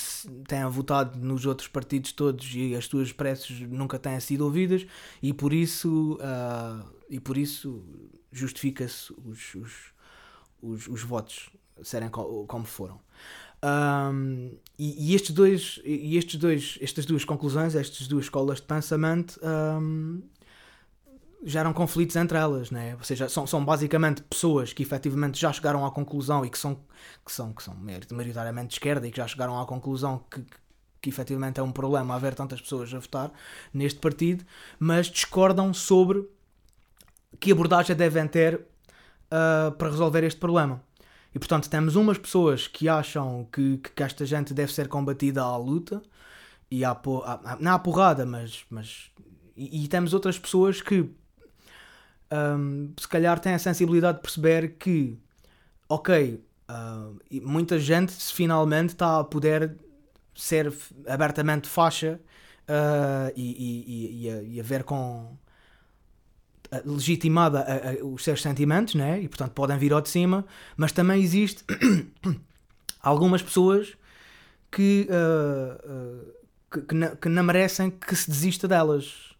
tenha 0.46 0.68
votado 0.68 1.18
nos 1.18 1.46
outros 1.46 1.66
partidos 1.66 2.12
todos 2.12 2.46
e 2.54 2.76
as 2.76 2.84
suas 2.84 3.10
preces 3.10 3.58
nunca 3.60 3.98
tenham 3.98 4.20
sido 4.20 4.44
ouvidas 4.44 4.86
e 5.22 5.32
por 5.32 5.54
isso, 5.54 6.18
uh, 6.20 6.86
e 7.08 7.18
por 7.18 7.38
isso 7.38 7.82
justifica-se 8.30 9.14
os, 9.24 9.54
os, 9.54 9.72
os, 10.60 10.88
os, 10.88 11.02
votos 11.02 11.48
serem 11.82 12.10
co 12.10 12.44
como 12.46 12.66
foram. 12.66 13.00
Um, 13.62 14.56
e, 14.78 15.10
e, 15.10 15.14
estes 15.14 15.32
dois, 15.34 15.80
e 15.84 16.16
estes 16.16 16.36
dois, 16.36 16.78
estas 16.80 17.04
duas 17.04 17.24
conclusões, 17.24 17.74
estas 17.74 18.06
duas 18.06 18.26
escolas 18.26 18.60
de 18.60 18.66
pensamento 18.66 19.40
um, 19.42 20.22
geram 21.44 21.72
conflitos 21.72 22.14
entre 22.16 22.38
elas, 22.38 22.70
né? 22.70 22.94
ou 22.94 23.02
seja, 23.02 23.28
são, 23.28 23.46
são 23.46 23.64
basicamente 23.64 24.22
pessoas 24.22 24.72
que 24.72 24.82
efetivamente 24.82 25.40
já 25.40 25.52
chegaram 25.52 25.84
à 25.84 25.90
conclusão 25.90 26.44
e 26.44 26.50
que 26.50 26.58
são, 26.58 26.76
que 27.24 27.32
são, 27.32 27.52
que 27.52 27.62
são 27.62 27.74
maioritariamente 28.10 28.68
de 28.68 28.74
esquerda 28.74 29.06
e 29.06 29.10
que 29.10 29.16
já 29.16 29.26
chegaram 29.26 29.60
à 29.60 29.66
conclusão 29.66 30.24
que, 30.30 30.40
que, 30.40 30.56
que 31.02 31.08
efetivamente 31.08 31.58
é 31.58 31.62
um 31.62 31.72
problema 31.72 32.14
haver 32.14 32.34
tantas 32.34 32.60
pessoas 32.60 32.92
a 32.92 32.98
votar 32.98 33.32
neste 33.72 33.98
partido, 33.98 34.44
mas 34.78 35.06
discordam 35.06 35.72
sobre 35.72 36.28
que 37.38 37.52
abordagem 37.52 37.94
devem 37.94 38.26
ter 38.26 38.54
uh, 38.56 39.72
para 39.72 39.90
resolver 39.90 40.24
este 40.24 40.38
problema. 40.38 40.82
E 41.38 41.40
portanto 41.40 41.70
temos 41.70 41.94
umas 41.94 42.18
pessoas 42.18 42.66
que 42.66 42.88
acham 42.88 43.46
que, 43.52 43.78
que 43.78 44.02
esta 44.02 44.26
gente 44.26 44.52
deve 44.52 44.72
ser 44.74 44.88
combatida 44.88 45.40
à 45.40 45.56
luta 45.56 46.02
e 46.68 46.84
à, 46.84 46.90
à, 46.90 47.56
não 47.60 47.74
à 47.74 47.78
porrada, 47.78 48.26
mas, 48.26 48.64
mas 48.68 49.12
e, 49.56 49.84
e 49.84 49.86
temos 49.86 50.12
outras 50.12 50.36
pessoas 50.36 50.82
que 50.82 51.08
um, 52.58 52.92
se 52.98 53.06
calhar 53.06 53.38
tem 53.38 53.54
a 53.54 53.58
sensibilidade 53.60 54.18
de 54.18 54.22
perceber 54.22 54.78
que, 54.80 55.16
ok, 55.88 56.42
uh, 56.68 57.16
muita 57.40 57.78
gente 57.78 58.12
finalmente 58.14 58.88
está 58.88 59.20
a 59.20 59.24
poder 59.24 59.76
ser 60.34 60.74
abertamente 61.06 61.68
faixa 61.68 62.18
uh, 62.68 63.32
e, 63.36 63.44
e, 63.46 64.24
e, 64.24 64.30
a, 64.30 64.42
e, 64.42 64.58
a, 64.58 64.62
ver 64.64 64.82
com 64.82 65.38
legitimada 66.84 67.60
a, 67.60 67.90
a, 67.90 68.04
os 68.04 68.22
seus 68.22 68.42
sentimentos, 68.42 68.94
né? 68.94 69.20
e 69.20 69.28
portanto 69.28 69.52
podem 69.52 69.78
vir 69.78 69.92
ao 69.92 70.00
de 70.00 70.08
cima, 70.08 70.44
mas 70.76 70.92
também 70.92 71.22
existe 71.22 71.64
algumas 73.00 73.42
pessoas 73.42 73.96
que, 74.70 75.08
uh, 75.10 76.32
que, 76.70 76.80
que, 76.82 76.94
não, 76.94 77.16
que 77.16 77.28
não 77.28 77.42
merecem 77.42 77.90
que 77.90 78.14
se 78.14 78.30
desista 78.30 78.68
delas 78.68 79.34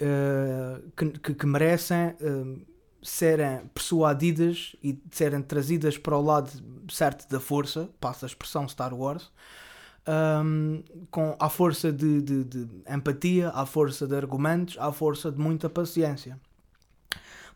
uh, 0.00 0.90
que, 0.96 1.34
que, 1.34 1.46
merecem 1.46 2.08
uh, 2.20 2.60
serem 3.02 3.66
persuadidas 3.72 4.74
e 4.82 5.00
serem 5.10 5.42
trazidas 5.42 5.96
para 5.96 6.16
o 6.16 6.22
lado 6.22 6.50
certo 6.90 7.28
da 7.28 7.38
força, 7.38 7.88
passa 8.00 8.26
a 8.26 8.28
expressão 8.28 8.68
Star 8.68 8.92
Wars, 8.92 9.30
um, 10.08 10.82
com 11.10 11.36
a 11.38 11.48
força 11.48 11.92
de, 11.92 12.22
de, 12.22 12.44
de, 12.44 12.68
empatia, 12.88 13.50
à 13.50 13.66
força 13.66 14.06
de 14.06 14.14
argumentos, 14.14 14.76
à 14.78 14.92
força 14.92 15.30
de 15.30 15.38
muita 15.38 15.68
paciência. 15.68 16.38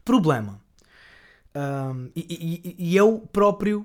Problema. 0.04 0.60
Um, 1.54 2.10
e, 2.14 2.74
e, 2.76 2.76
e, 2.78 2.96
eu 2.96 3.28
próprio, 3.32 3.80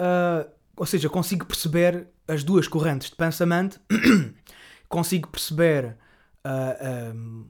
uh, 0.00 0.50
ou 0.76 0.86
seja, 0.86 1.08
consigo 1.08 1.46
perceber 1.46 2.06
as 2.26 2.42
duas 2.42 2.66
correntes 2.66 3.10
de 3.10 3.16
pensamento, 3.16 3.80
consigo 4.88 5.28
perceber 5.28 5.96
uh, 6.44 7.14
um, 7.14 7.46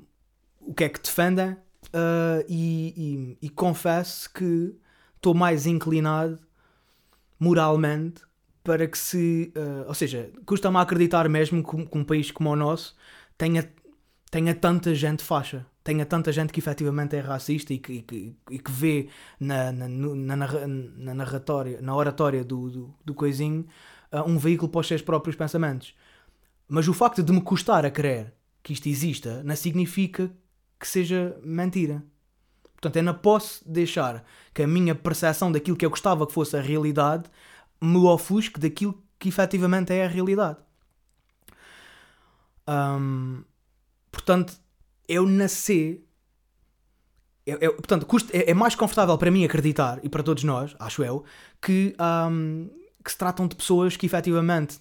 o 0.60 0.74
que 0.74 0.84
é 0.84 0.88
que 0.88 1.00
defendem 1.00 1.50
uh, 1.52 2.44
e, 2.48 3.38
e 3.40 3.48
confesso 3.48 4.32
que 4.32 4.76
estou 5.16 5.34
mais 5.34 5.66
inclinado 5.66 6.38
moralmente 7.38 8.22
para 8.64 8.88
que 8.88 8.98
se. 8.98 9.52
Uh, 9.54 9.86
ou 9.86 9.94
seja, 9.94 10.30
custa-me 10.46 10.78
acreditar 10.78 11.28
mesmo 11.28 11.62
que, 11.62 11.86
que, 11.86 11.98
um 11.98 12.02
país 12.02 12.30
como 12.30 12.50
o 12.50 12.56
nosso 12.56 12.96
tenha, 13.36 13.70
tenha 14.30 14.54
tanta 14.54 14.94
gente 14.94 15.22
faixa. 15.22 15.64
Tenha 15.84 16.06
tanta 16.06 16.32
gente 16.32 16.50
que 16.50 16.60
efetivamente 16.60 17.14
é 17.14 17.20
racista 17.20 17.74
e 17.74 17.78
que, 17.78 17.92
e 17.92 18.02
que, 18.02 18.36
e 18.50 18.58
que 18.58 18.70
vê 18.72 19.08
na, 19.38 19.70
na, 19.70 19.86
na, 19.86 20.36
na, 20.36 21.14
narratória, 21.14 21.78
na 21.82 21.94
oratória 21.94 22.42
do, 22.42 22.70
do, 22.70 22.94
do 23.04 23.14
coisinho 23.14 23.66
uh, 24.10 24.26
um 24.26 24.38
veículo 24.38 24.70
para 24.70 24.80
os 24.80 24.88
seus 24.88 25.02
próprios 25.02 25.36
pensamentos. 25.36 25.94
Mas 26.66 26.88
o 26.88 26.94
facto 26.94 27.22
de 27.22 27.30
me 27.30 27.42
custar 27.42 27.84
a 27.84 27.90
crer 27.90 28.32
que 28.62 28.72
isto 28.72 28.88
exista 28.88 29.42
não 29.44 29.54
significa 29.54 30.30
que 30.80 30.88
seja 30.88 31.36
mentira. 31.44 32.02
Portanto, 32.72 32.96
eu 32.96 33.02
não 33.02 33.14
posso 33.14 33.62
deixar 33.70 34.24
que 34.54 34.62
a 34.62 34.66
minha 34.66 34.94
percepção 34.94 35.52
daquilo 35.52 35.76
que 35.76 35.84
eu 35.84 35.90
gostava 35.90 36.26
que 36.26 36.32
fosse 36.32 36.56
a 36.56 36.62
realidade 36.62 37.24
me 37.84 37.98
ofusque 38.06 38.58
daquilo 38.58 39.02
que 39.18 39.28
efetivamente 39.28 39.92
é 39.92 40.04
a 40.04 40.08
realidade. 40.08 40.58
Um, 42.68 43.44
portanto, 44.10 44.54
eu 45.08 45.26
nasci. 45.26 46.02
Eu, 47.46 47.58
eu, 47.60 47.74
portanto, 47.74 48.06
custa, 48.06 48.34
é, 48.36 48.50
é, 48.50 48.54
mais 48.54 48.74
confortável 48.74 49.16
para 49.18 49.30
mim 49.30 49.44
acreditar, 49.44 50.00
e 50.02 50.08
para 50.08 50.22
todos 50.22 50.44
nós, 50.44 50.74
acho 50.78 51.04
eu, 51.04 51.24
que, 51.60 51.94
um, 52.30 52.70
que 53.04 53.10
se 53.10 53.18
tratam 53.18 53.46
de 53.46 53.54
pessoas 53.54 53.96
que 53.98 54.06
efetivamente, 54.06 54.80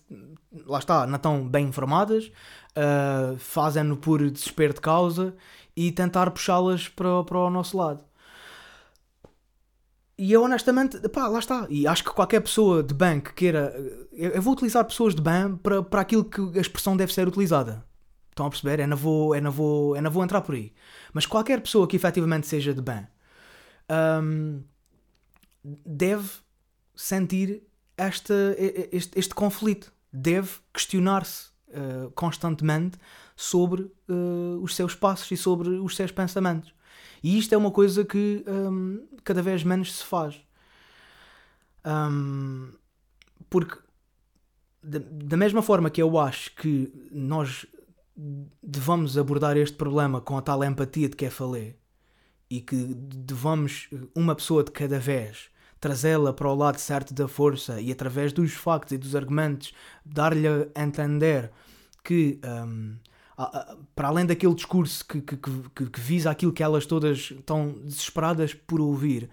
lá 0.65 0.79
está, 0.79 1.05
não 1.05 1.17
estão 1.17 1.45
bem 1.45 1.67
informadas, 1.67 2.31
uh, 2.77 3.37
fazem-no 3.37 3.97
por 3.97 4.29
desespero 4.31 4.73
de 4.73 4.79
causa 4.79 5.35
e 5.75 5.91
tentar 5.91 6.31
puxá-las 6.31 6.87
para, 6.87 7.23
para 7.25 7.37
o 7.37 7.49
nosso 7.49 7.77
lado. 7.77 8.01
E 10.23 10.31
eu 10.31 10.41
honestamente, 10.41 10.97
pá, 11.09 11.27
lá 11.27 11.37
está. 11.37 11.67
E 11.69 11.85
acho 11.85 12.01
que 12.01 12.09
qualquer 12.09 12.39
pessoa 12.39 12.81
de 12.81 12.93
bem 12.93 13.19
que 13.19 13.33
queira. 13.33 13.75
Eu, 14.13 14.41
vou 14.41 14.53
utilizar 14.53 14.85
pessoas 14.85 15.13
de 15.13 15.21
bem 15.21 15.57
para, 15.57 15.83
para 15.83 15.99
aquilo 15.99 16.23
que 16.23 16.57
a 16.57 16.61
expressão 16.61 16.95
deve 16.95 17.13
ser 17.13 17.27
utilizada. 17.27 17.83
Estão 18.29 18.45
a 18.45 18.49
perceber? 18.49 18.79
Eu 18.81 18.87
não, 18.87 18.95
vou, 18.95 19.35
eu, 19.35 19.41
não 19.41 19.51
vou, 19.51 19.97
eu 19.97 20.01
não 20.01 20.09
vou 20.09 20.23
entrar 20.23 20.39
por 20.39 20.55
aí. 20.55 20.71
Mas 21.11 21.25
qualquer 21.25 21.59
pessoa 21.59 21.85
que 21.85 21.97
efetivamente 21.97 22.47
seja 22.47 22.73
de 22.73 22.81
bem 22.81 23.05
hum, 24.23 24.63
deve 25.61 26.29
sentir 26.95 27.61
esta, 27.97 28.55
este, 28.93 29.19
este 29.19 29.35
conflito. 29.35 29.91
Deve 30.09 30.51
questionar-se 30.71 31.49
uh, 31.67 32.11
constantemente 32.11 32.97
sobre 33.35 33.81
uh, 33.81 34.57
os 34.61 34.73
seus 34.73 34.95
passos 34.95 35.29
e 35.31 35.35
sobre 35.35 35.67
os 35.67 35.97
seus 35.97 36.13
pensamentos. 36.13 36.72
E 37.23 37.37
isto 37.37 37.55
é 37.55 37.57
uma 37.57 37.71
coisa 37.71 38.03
que 38.03 38.43
um, 38.45 39.07
cada 39.23 39.41
vez 39.41 39.63
menos 39.63 39.97
se 39.97 40.03
faz. 40.03 40.35
Um, 41.85 42.71
porque, 43.49 43.79
da, 44.83 44.99
da 44.99 45.37
mesma 45.37 45.61
forma 45.61 45.89
que 45.89 46.01
eu 46.01 46.19
acho 46.19 46.53
que 46.55 46.91
nós 47.11 47.65
devamos 48.61 49.17
abordar 49.17 49.57
este 49.57 49.75
problema 49.75 50.21
com 50.21 50.37
a 50.37 50.41
tal 50.41 50.63
empatia 50.63 51.09
de 51.09 51.15
que 51.15 51.25
é 51.25 51.29
falei 51.29 51.75
e 52.49 52.61
que 52.61 52.75
devamos, 52.75 53.89
uma 54.13 54.35
pessoa 54.35 54.63
de 54.63 54.71
cada 54.71 54.99
vez, 54.99 55.49
trazê-la 55.79 56.31
para 56.31 56.47
o 56.47 56.55
lado 56.55 56.77
certo 56.77 57.13
da 57.13 57.27
força 57.27 57.81
e 57.81 57.91
através 57.91 58.31
dos 58.31 58.53
factos 58.53 58.93
e 58.93 58.97
dos 58.97 59.15
argumentos 59.15 59.73
dar-lhe 60.05 60.47
a 60.47 60.83
entender 60.83 61.51
que 62.03 62.39
um, 62.45 62.97
para 63.95 64.07
além 64.07 64.25
daquele 64.25 64.53
discurso 64.53 65.05
que, 65.05 65.21
que, 65.21 65.37
que, 65.37 65.89
que, 65.89 65.99
visa 65.99 66.29
aquilo 66.29 66.53
que 66.53 66.63
elas 66.63 66.85
todas 66.85 67.31
estão 67.31 67.73
desesperadas 67.83 68.53
por 68.53 68.79
ouvir, 68.79 69.29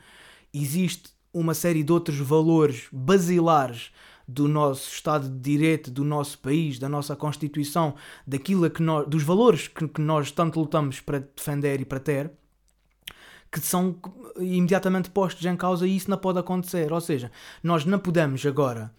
existe 0.52 1.10
uma 1.32 1.54
série 1.54 1.82
de 1.82 1.92
outros 1.92 2.18
valores 2.18 2.88
basilares 2.90 3.92
do 4.26 4.46
nosso 4.46 4.92
Estado 4.92 5.28
de 5.28 5.38
Direito, 5.38 5.90
do 5.90 6.04
nosso 6.04 6.38
país, 6.38 6.78
da 6.78 6.88
nossa 6.88 7.16
Constituição, 7.16 7.94
daquilo 8.26 8.70
que 8.70 8.82
nós, 8.82 9.06
dos 9.08 9.22
valores 9.22 9.68
que, 9.68 9.88
que 9.88 10.00
nós 10.00 10.30
tanto 10.30 10.60
lutamos 10.60 11.00
para 11.00 11.18
defender 11.18 11.80
e 11.80 11.84
para 11.84 11.98
ter, 11.98 12.30
que 13.50 13.60
são 13.60 13.96
imediatamente 14.38 15.10
postos 15.10 15.44
em 15.44 15.56
causa 15.56 15.86
e 15.86 15.96
isso 15.96 16.08
não 16.08 16.16
pode 16.16 16.38
acontecer. 16.38 16.92
Ou 16.92 17.00
seja, 17.00 17.30
nós 17.62 17.84
não 17.84 17.98
podemos 17.98 18.46
agora, 18.46 18.92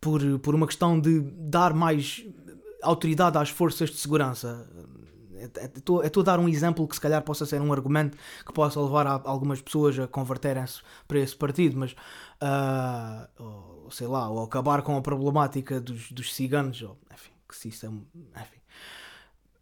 por, 0.00 0.20
por 0.38 0.54
uma 0.54 0.66
questão 0.66 0.98
de 0.98 1.20
dar 1.20 1.74
mais 1.74 2.24
autoridade 2.82 3.38
às 3.38 3.50
forças 3.50 3.90
de 3.90 3.96
segurança. 3.96 4.68
Estou 5.74 6.02
a 6.02 6.24
dar 6.24 6.40
um 6.40 6.48
exemplo 6.48 6.86
que 6.88 6.94
se 6.94 7.00
calhar 7.00 7.22
possa 7.22 7.46
ser 7.46 7.60
um 7.60 7.72
argumento 7.72 8.16
que 8.44 8.52
possa 8.52 8.80
levar 8.80 9.06
algumas 9.06 9.60
pessoas 9.60 9.98
a 9.98 10.08
converterem-se 10.08 10.80
para 11.06 11.20
esse 11.20 11.36
partido, 11.36 11.78
mas 11.78 11.92
uh, 12.42 13.42
ou, 13.84 13.90
sei 13.90 14.08
lá, 14.08 14.28
ou 14.28 14.42
acabar 14.42 14.82
com 14.82 14.96
a 14.96 15.00
problemática 15.00 15.80
dos, 15.80 16.10
dos 16.10 16.34
ciganos, 16.34 16.82
ou, 16.82 16.98
enfim, 17.12 17.30
que 17.48 17.56
se 17.56 17.68
isso 17.68 17.86
é, 17.86 17.88
enfim. 17.88 18.60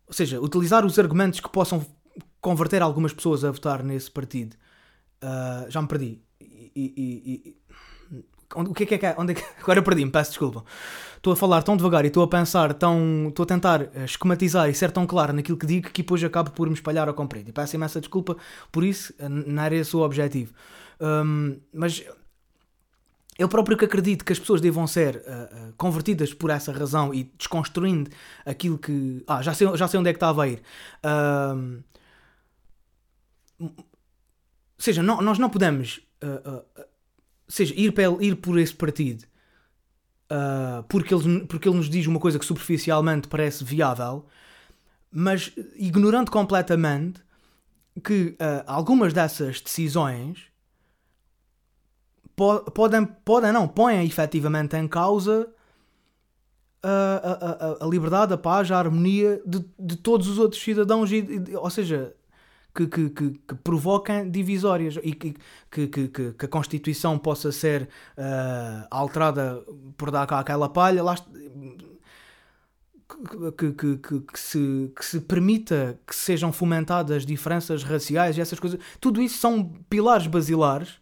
Ou 0.07 0.14
seja, 0.14 0.40
utilizar 0.40 0.87
os 0.87 0.98
argumentos 0.98 1.40
que 1.40 1.48
possam 1.48 1.85
converter 2.40 2.81
algumas 2.81 3.12
pessoas 3.12 3.44
a 3.44 3.50
votar 3.50 3.83
nesse 3.83 4.11
partido. 4.11 4.57
Uh, 5.22 5.70
já 5.70 5.83
me 5.83 5.88
perdi. 5.88 6.22
E, 6.40 6.70
e, 6.76 6.92
e, 6.96 7.57
o 8.54 8.74
que 8.74 8.85
é 8.85 8.87
que 8.87 8.94
é 8.94 8.98
que? 8.98 9.20
Onde 9.20 9.32
é 9.32 9.35
que... 9.35 9.44
Agora 9.62 9.82
perdi-me, 9.82 10.11
peço 10.11 10.30
desculpa. 10.30 10.64
Estou 11.16 11.32
a 11.32 11.37
falar 11.37 11.62
tão 11.62 11.76
devagar 11.76 12.04
e 12.04 12.09
estou 12.09 12.22
a 12.22 12.28
pensar 12.28 12.72
tão. 12.74 13.26
Estou 13.28 13.42
a 13.42 13.46
tentar 13.46 13.82
eh, 13.82 14.04
esquematizar 14.04 14.68
e 14.68 14.74
ser 14.74 14.92
tão 14.92 15.06
claro 15.06 15.32
naquilo 15.32 15.59
que 15.59 15.66
digo 15.66 15.90
que 15.90 16.02
depois 16.02 16.22
acabo 16.22 16.52
por 16.52 16.68
me 16.68 16.74
espalhar 16.74 17.09
ao 17.09 17.14
comprido. 17.14 17.48
E 17.48 17.52
peço 17.52 17.74
imensa 17.74 18.00
desculpa 18.00 18.37
por 18.70 18.85
isso, 18.85 19.12
eh, 19.18 19.28
não 19.28 19.62
era 19.62 19.74
esse 19.74 19.96
o 19.96 20.00
objetivo. 20.00 20.54
Um, 21.00 21.59
mas 21.72 22.04
eu 23.38 23.48
próprio 23.48 23.76
que 23.76 23.85
acredito 23.85 24.24
que 24.24 24.32
as 24.32 24.38
pessoas 24.38 24.61
devam 24.61 24.87
ser 24.87 25.16
uh, 25.16 25.72
convertidas 25.76 26.32
por 26.32 26.48
essa 26.48 26.72
razão 26.72 27.12
e 27.12 27.24
desconstruindo 27.37 28.11
aquilo 28.44 28.78
que. 28.78 29.22
Ah, 29.26 29.42
já 29.42 29.52
sei, 29.52 29.76
já 29.76 29.88
sei 29.88 30.00
onde 30.00 30.11
é 30.11 30.12
que 30.12 30.18
estava 30.18 30.44
a 30.44 30.48
ir. 30.48 30.62
Uh, 31.04 31.82
ou 33.61 33.70
seja, 34.78 35.02
não, 35.02 35.20
nós 35.20 35.38
não 35.38 35.50
podemos 35.50 36.00
seja, 37.48 37.74
ir, 37.76 37.92
para, 37.92 38.04
ir 38.22 38.37
por 38.37 38.59
esse 38.59 38.74
partido 38.74 39.24
uh, 40.30 40.82
porque, 40.85 41.14
ele, 41.14 41.46
porque 41.46 41.68
ele 41.68 41.76
nos 41.76 41.88
diz 41.88 42.06
uma 42.06 42.20
coisa 42.20 42.38
que 42.38 42.44
superficialmente 42.44 43.28
parece 43.28 43.64
viável, 43.64 44.26
mas 45.11 45.52
ignorando 45.76 46.30
completamente 46.30 47.20
que 48.04 48.37
uh, 48.40 48.62
algumas 48.66 49.12
dessas 49.12 49.61
decisões 49.61 50.44
po 52.35 52.61
podem, 52.70 53.06
podem, 53.06 53.52
não, 53.52 53.66
põem 53.66 54.04
efetivamente 54.04 54.76
em 54.76 54.87
causa 54.87 55.48
a, 56.82 56.90
a, 56.90 57.82
a, 57.82 57.87
a 57.87 57.88
liberdade, 57.88 58.35
a 58.35 58.38
paz, 58.38 58.70
a 58.70 58.78
harmonia 58.78 59.40
de, 59.46 59.64
de 59.78 59.96
todos 59.96 60.28
os 60.28 60.38
outros 60.38 60.62
cidadãos, 60.62 61.11
e, 61.11 61.24
ou 61.56 61.70
seja, 61.70 62.14
que, 62.77 62.87
que, 62.87 63.09
que, 63.09 63.31
que 63.31 63.55
provoquem 63.55 64.31
divisórias 64.31 64.99
e 65.03 65.15
que, 65.15 65.35
que, 65.71 65.87
que, 65.89 66.09
que, 66.09 66.45
a 66.45 66.49
Constituição 66.49 67.19
possa 67.19 67.51
ser 67.51 67.89
uh, 68.19 68.87
alterada 68.91 69.62
por 69.97 70.11
dar 70.11 70.27
cá 70.27 70.41
aquela 70.41 70.69
palha, 70.69 71.03
lá, 71.03 71.15
que, 73.57 73.73
que, 73.73 73.97
que, 73.97 74.21
que, 74.21 74.39
se, 74.39 74.93
que 74.95 75.05
se 75.05 75.21
permita 75.21 75.99
que 76.07 76.15
sejam 76.15 76.53
fomentadas 76.53 77.25
diferenças 77.25 77.83
raciais 77.83 78.37
e 78.37 78.43
essas 78.43 78.61
coisas. 78.61 78.79
Tudo 79.01 79.23
isso 79.23 79.39
são 79.39 79.65
pilares 79.89 80.27
basilares. 80.27 80.99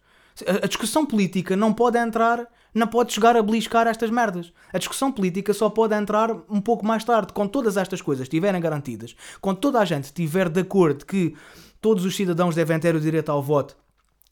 A, 0.47 0.65
a 0.65 0.69
discussão 0.69 1.05
política 1.05 1.57
não 1.57 1.73
pode 1.73 1.99
entrar 1.99 2.49
não 2.75 2.89
pode 2.89 3.13
chegar 3.13 3.37
a 3.37 3.43
beliscar 3.43 3.87
estas 3.87 4.11
merdas. 4.11 4.53
A 4.73 4.79
discussão 4.79 5.13
política 5.13 5.55
só 5.55 5.71
pode 5.71 5.95
entrar 5.95 6.33
um 6.51 6.61
pouco 6.61 6.85
mais 6.85 7.05
tarde, 7.05 7.33
quando 7.33 7.51
todas 7.51 7.77
estas 7.77 8.03
coisas 8.03 8.25
estiverem 8.25 8.61
garantidas, 8.61 9.15
quando 9.41 9.59
toda 9.59 9.79
a 9.79 9.85
gente 9.85 10.05
estiver 10.05 10.49
de 10.49 10.61
acordo 10.61 11.07
que 11.07 11.37
todos 11.85 12.07
os 12.07 12.17
cidadãos 12.17 12.55
devem 12.55 12.81
ter 12.81 12.97
o 12.97 13.01
direito 13.01 13.31
ao 13.31 13.43
voto. 13.43 13.77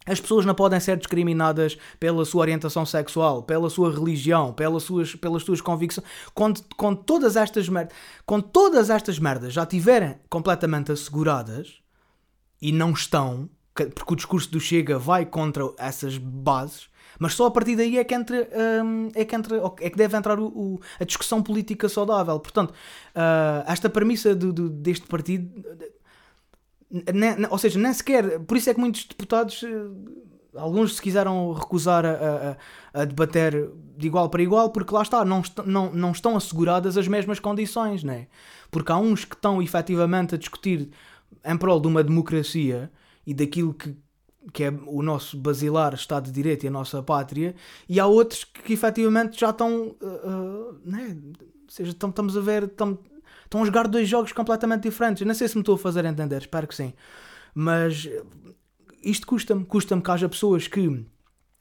As 0.06 0.18
pessoas 0.18 0.46
não 0.46 0.54
podem 0.54 0.80
ser 0.80 0.96
discriminadas 0.96 1.76
pela 2.00 2.24
sua 2.24 2.40
orientação 2.40 2.86
sexual, 2.86 3.42
pela 3.42 3.68
sua 3.68 3.92
religião, 3.92 4.54
pelas 4.54 4.84
suas, 4.84 5.14
pelas 5.14 5.42
suas 5.42 5.60
convicções. 5.60 6.06
Quando, 6.32 6.62
quando, 6.78 7.04
todas 7.04 7.36
estas 7.36 7.68
merdas, 7.68 7.94
quando 8.24 8.44
todas 8.44 8.88
estas 8.88 9.18
merdas 9.18 9.52
já 9.52 9.64
estiverem 9.64 10.14
completamente 10.30 10.90
asseguradas, 10.92 11.82
e 12.60 12.72
não 12.72 12.92
estão, 12.92 13.50
porque 13.74 14.14
o 14.14 14.16
discurso 14.16 14.50
do 14.50 14.58
Chega 14.58 14.98
vai 14.98 15.26
contra 15.26 15.62
essas 15.76 16.16
bases, 16.16 16.88
mas 17.18 17.34
só 17.34 17.44
a 17.44 17.50
partir 17.50 17.76
daí 17.76 17.98
é 17.98 18.04
que, 18.04 18.14
entra, 18.14 18.48
um, 18.82 19.10
é 19.14 19.26
que, 19.26 19.36
entra, 19.36 19.60
é 19.78 19.90
que 19.90 19.96
deve 19.98 20.16
entrar 20.16 20.40
o, 20.40 20.46
o, 20.46 20.80
a 20.98 21.04
discussão 21.04 21.42
política 21.42 21.86
saudável. 21.86 22.40
Portanto, 22.40 22.70
uh, 22.70 23.70
esta 23.70 23.90
premissa 23.90 24.34
deste 24.34 25.06
partido 25.06 25.62
ou 27.50 27.58
seja, 27.58 27.78
nem 27.78 27.92
sequer. 27.92 28.40
Por 28.40 28.56
isso 28.56 28.70
é 28.70 28.74
que 28.74 28.80
muitos 28.80 29.04
deputados, 29.04 29.62
eh, 29.62 30.58
alguns 30.58 30.96
se 30.96 31.02
quiseram 31.02 31.52
recusar 31.52 32.04
a, 32.04 32.56
a, 32.94 33.02
a 33.02 33.04
debater 33.04 33.70
de 33.96 34.06
igual 34.06 34.28
para 34.28 34.42
igual, 34.42 34.70
porque 34.70 34.94
lá 34.94 35.02
está, 35.02 35.24
não, 35.24 35.40
est 35.40 35.56
não, 35.64 35.92
não 35.92 36.12
estão 36.12 36.36
asseguradas 36.36 36.98
as 36.98 37.08
mesmas 37.08 37.38
condições, 37.38 38.04
né? 38.04 38.26
Porque 38.70 38.92
há 38.92 38.98
uns 38.98 39.24
que 39.24 39.34
estão 39.34 39.62
efetivamente 39.62 40.34
a 40.34 40.38
discutir 40.38 40.90
em 41.44 41.56
prol 41.56 41.80
de 41.80 41.88
uma 41.88 42.04
democracia 42.04 42.90
e 43.26 43.32
daquilo 43.32 43.72
que, 43.72 43.96
que 44.52 44.64
é 44.64 44.70
o 44.86 45.02
nosso 45.02 45.36
basilar 45.38 45.94
Estado 45.94 46.26
de 46.26 46.32
Direito 46.32 46.64
e 46.64 46.68
a 46.68 46.70
nossa 46.70 47.02
pátria, 47.02 47.54
e 47.88 47.98
há 47.98 48.06
outros 48.06 48.44
que 48.44 48.72
efetivamente 48.72 49.40
já 49.40 49.50
estão. 49.50 49.96
Uh, 50.00 50.28
uh, 50.28 50.80
né? 50.84 51.16
Ou 51.30 51.68
seja, 51.68 51.92
estamos 51.92 52.36
a 52.36 52.40
ver. 52.40 52.70
Estão 53.52 53.60
a 53.60 53.66
jogar 53.66 53.86
dois 53.86 54.08
jogos 54.08 54.32
completamente 54.32 54.84
diferentes. 54.84 55.26
Não 55.26 55.34
sei 55.34 55.46
se 55.46 55.56
me 55.56 55.60
estou 55.60 55.74
a 55.74 55.78
fazer 55.78 56.06
entender, 56.06 56.38
espero 56.38 56.66
que 56.66 56.74
sim. 56.74 56.94
Mas 57.54 58.08
isto 59.04 59.26
custa-me. 59.26 59.62
Custa-me 59.66 60.00
que 60.00 60.10
haja 60.10 60.26
pessoas 60.26 60.66
que 60.66 61.04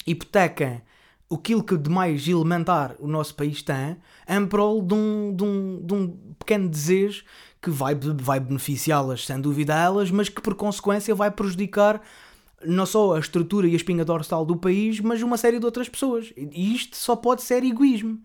hipotequem 0.08 0.82
aquilo 1.30 1.62
que 1.62 1.76
de 1.76 1.90
mais 1.90 2.26
elementar 2.30 2.96
o 2.98 3.08
nosso 3.08 3.36
país 3.36 3.62
tem 3.62 3.98
em 4.26 4.48
prol 4.48 4.82
de 4.82 4.94
um, 4.94 5.36
de 5.36 5.44
um, 5.44 5.86
de 5.86 5.94
um 5.94 6.08
pequeno 6.40 6.70
desejo 6.70 7.26
que 7.62 7.70
vai, 7.70 7.94
vai 7.94 8.40
beneficiá-las, 8.40 9.26
sem 9.26 9.42
dúvida 9.42 9.76
a 9.76 9.80
elas, 9.80 10.10
mas 10.10 10.30
que 10.30 10.42
por 10.42 10.56
consequência 10.56 11.14
vai 11.14 11.30
prejudicar 11.30 12.02
não 12.66 12.86
só 12.86 13.16
a 13.16 13.20
estrutura 13.20 13.68
e 13.68 13.74
a 13.74 13.76
espinha 13.76 14.06
dorsal 14.06 14.46
do 14.46 14.56
país, 14.56 15.02
mas 15.02 15.22
uma 15.22 15.38
série 15.38 15.60
de 15.60 15.66
outras 15.66 15.90
pessoas. 15.90 16.32
E 16.38 16.74
isto 16.74 16.96
só 16.96 17.18
pode 17.18 17.42
ser 17.42 17.66
egoísmo. 17.66 18.22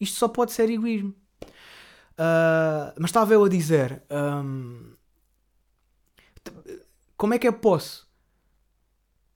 Isto 0.00 0.18
só 0.18 0.28
pode 0.28 0.52
ser 0.52 0.70
egoísmo. 0.70 1.14
Uh, 2.20 2.92
mas 2.98 3.08
estava 3.08 3.32
eu 3.32 3.42
a 3.42 3.48
dizer. 3.48 4.02
Um, 4.10 4.92
como 7.16 7.32
é 7.32 7.38
que 7.38 7.48
eu 7.48 7.52
posso 7.54 8.06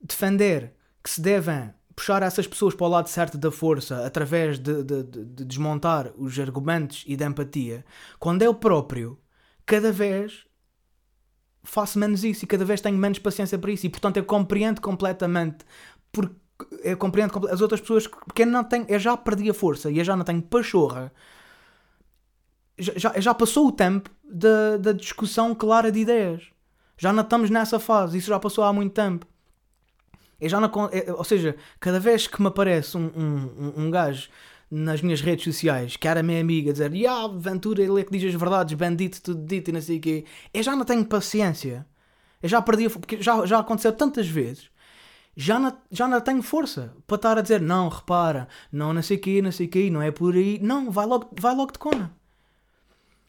defender 0.03 0.75
que 1.03 1.09
se 1.09 1.21
devem 1.23 1.73
puxar 1.97 2.23
essas 2.23 2.47
pessoas 2.47 2.75
para 2.75 2.87
o 2.87 2.91
lado 2.91 3.09
certo 3.09 3.39
da 3.39 3.51
força 3.51 4.05
através 4.05 4.59
de, 4.59 4.83
de, 4.83 5.03
de, 5.03 5.25
de 5.25 5.45
desmontar 5.47 6.13
os 6.17 6.39
argumentos 6.39 7.05
e 7.07 7.17
da 7.17 7.25
empatia, 7.25 7.87
quando 8.19 8.43
eu 8.43 8.55
próprio, 8.55 9.19
cada 9.65 9.91
vez 9.91 10.45
faço 11.63 11.99
menos 11.99 12.23
isso 12.23 12.45
e 12.45 12.49
cada 12.49 12.65
vez 12.67 12.83
tenho 12.83 12.99
menos 12.99 13.19
paciência 13.19 13.59
para 13.59 13.71
isso 13.71 13.87
e 13.87 13.89
portanto 13.89 14.19
eu 14.19 14.25
compreendo 14.25 14.83
completamente 14.83 15.65
porque 16.13 16.37
eu 16.83 16.97
compreendo 16.99 17.49
as 17.49 17.63
outras 17.63 17.81
pessoas 17.81 18.07
que 18.07 18.17
que 18.35 18.43
eu 18.43 18.47
não 18.47 18.65
tenho, 18.65 18.85
eu 18.89 18.99
já 18.99 19.17
perdi 19.17 19.49
a 19.49 19.55
força 19.55 19.91
e 19.91 19.99
eu 19.99 20.05
já 20.05 20.15
não 20.15 20.25
tenho 20.25 20.43
pachorra. 20.43 21.13
Já, 22.79 23.21
já, 23.21 23.35
passou 23.35 23.69
o 23.69 23.73
tempo 23.73 24.11
da, 24.25 24.77
da 24.79 24.93
discussão 24.93 25.55
clara 25.55 25.93
de 25.93 26.01
ideias. 26.01 26.43
Já 26.97 27.13
não 27.13 27.23
estamos 27.23 27.51
nessa 27.51 27.79
fase, 27.79 28.19
isso 28.19 28.29
já 28.29 28.39
passou 28.39 28.65
há 28.65 28.73
muito 28.73 28.93
tempo. 28.93 29.27
Eu 30.41 30.49
já 30.49 30.61
não, 30.61 30.71
ou 31.17 31.25
seja, 31.25 31.57
cada 31.81 32.01
vez 32.01 32.27
que 32.27 32.41
me 32.43 32.49
aparece 32.49 32.97
um, 32.97 33.07
um, 33.17 33.37
um- 33.79 33.85
um 33.87 33.91
gajo 33.91 34.29
nas 34.71 35.01
minhas 35.01 35.21
redes 35.21 35.45
sociais 35.45 35.97
que 35.97 36.09
era 36.09 36.23
minha 36.23 36.41
amiga 36.41 36.73
dizer 36.73 36.93
Ya, 36.93 37.29
Ventura, 37.29 37.83
ele 37.83 38.01
é 38.01 38.05
que 38.05 38.11
diz 38.11 38.35
as 38.35 38.39
verdades, 38.39 38.75
bandito, 38.77 39.23
tudo 39.23 39.45
dito 39.47 39.69
e 39.71 39.73
não 39.73 39.81
sei 39.81 39.99
o 39.99 40.01
quê, 40.01 40.25
eu 40.53 40.63
já 40.63 40.75
não 40.75 40.85
tenho 40.85 41.05
paciência. 41.05 41.87
Eu 42.43 42.49
já 42.49 42.61
perdi, 42.61 42.89
porque 42.91 43.23
já, 43.23 43.47
já 43.47 43.59
aconteceu 43.61 43.93
tantas 43.93 44.27
vezes, 44.29 44.69
já 45.37 45.59
não, 45.59 45.77
já 45.91 46.07
não 46.09 46.21
tenho 46.21 46.43
força 46.43 46.93
para 47.07 47.17
estar 47.17 47.39
a 47.39 47.43
dizer 47.43 47.61
não, 47.61 47.89
repara, 47.89 48.49
não, 48.73 48.93
não 48.93 49.03
sei 49.03 49.17
o 49.17 49.21
quê, 49.21 49.41
não 49.43 49.53
sei 49.53 49.67
o 49.67 49.71
quê, 49.71 49.89
não 49.91 50.03
é 50.03 50.11
por 50.11 50.35
aí. 50.35 50.59
Não, 50.63 50.91
vai 50.91 51.07
logo, 51.07 51.31
vai 51.41 51.55
logo 51.55 51.73
de 51.73 51.79
cona. 51.79 52.13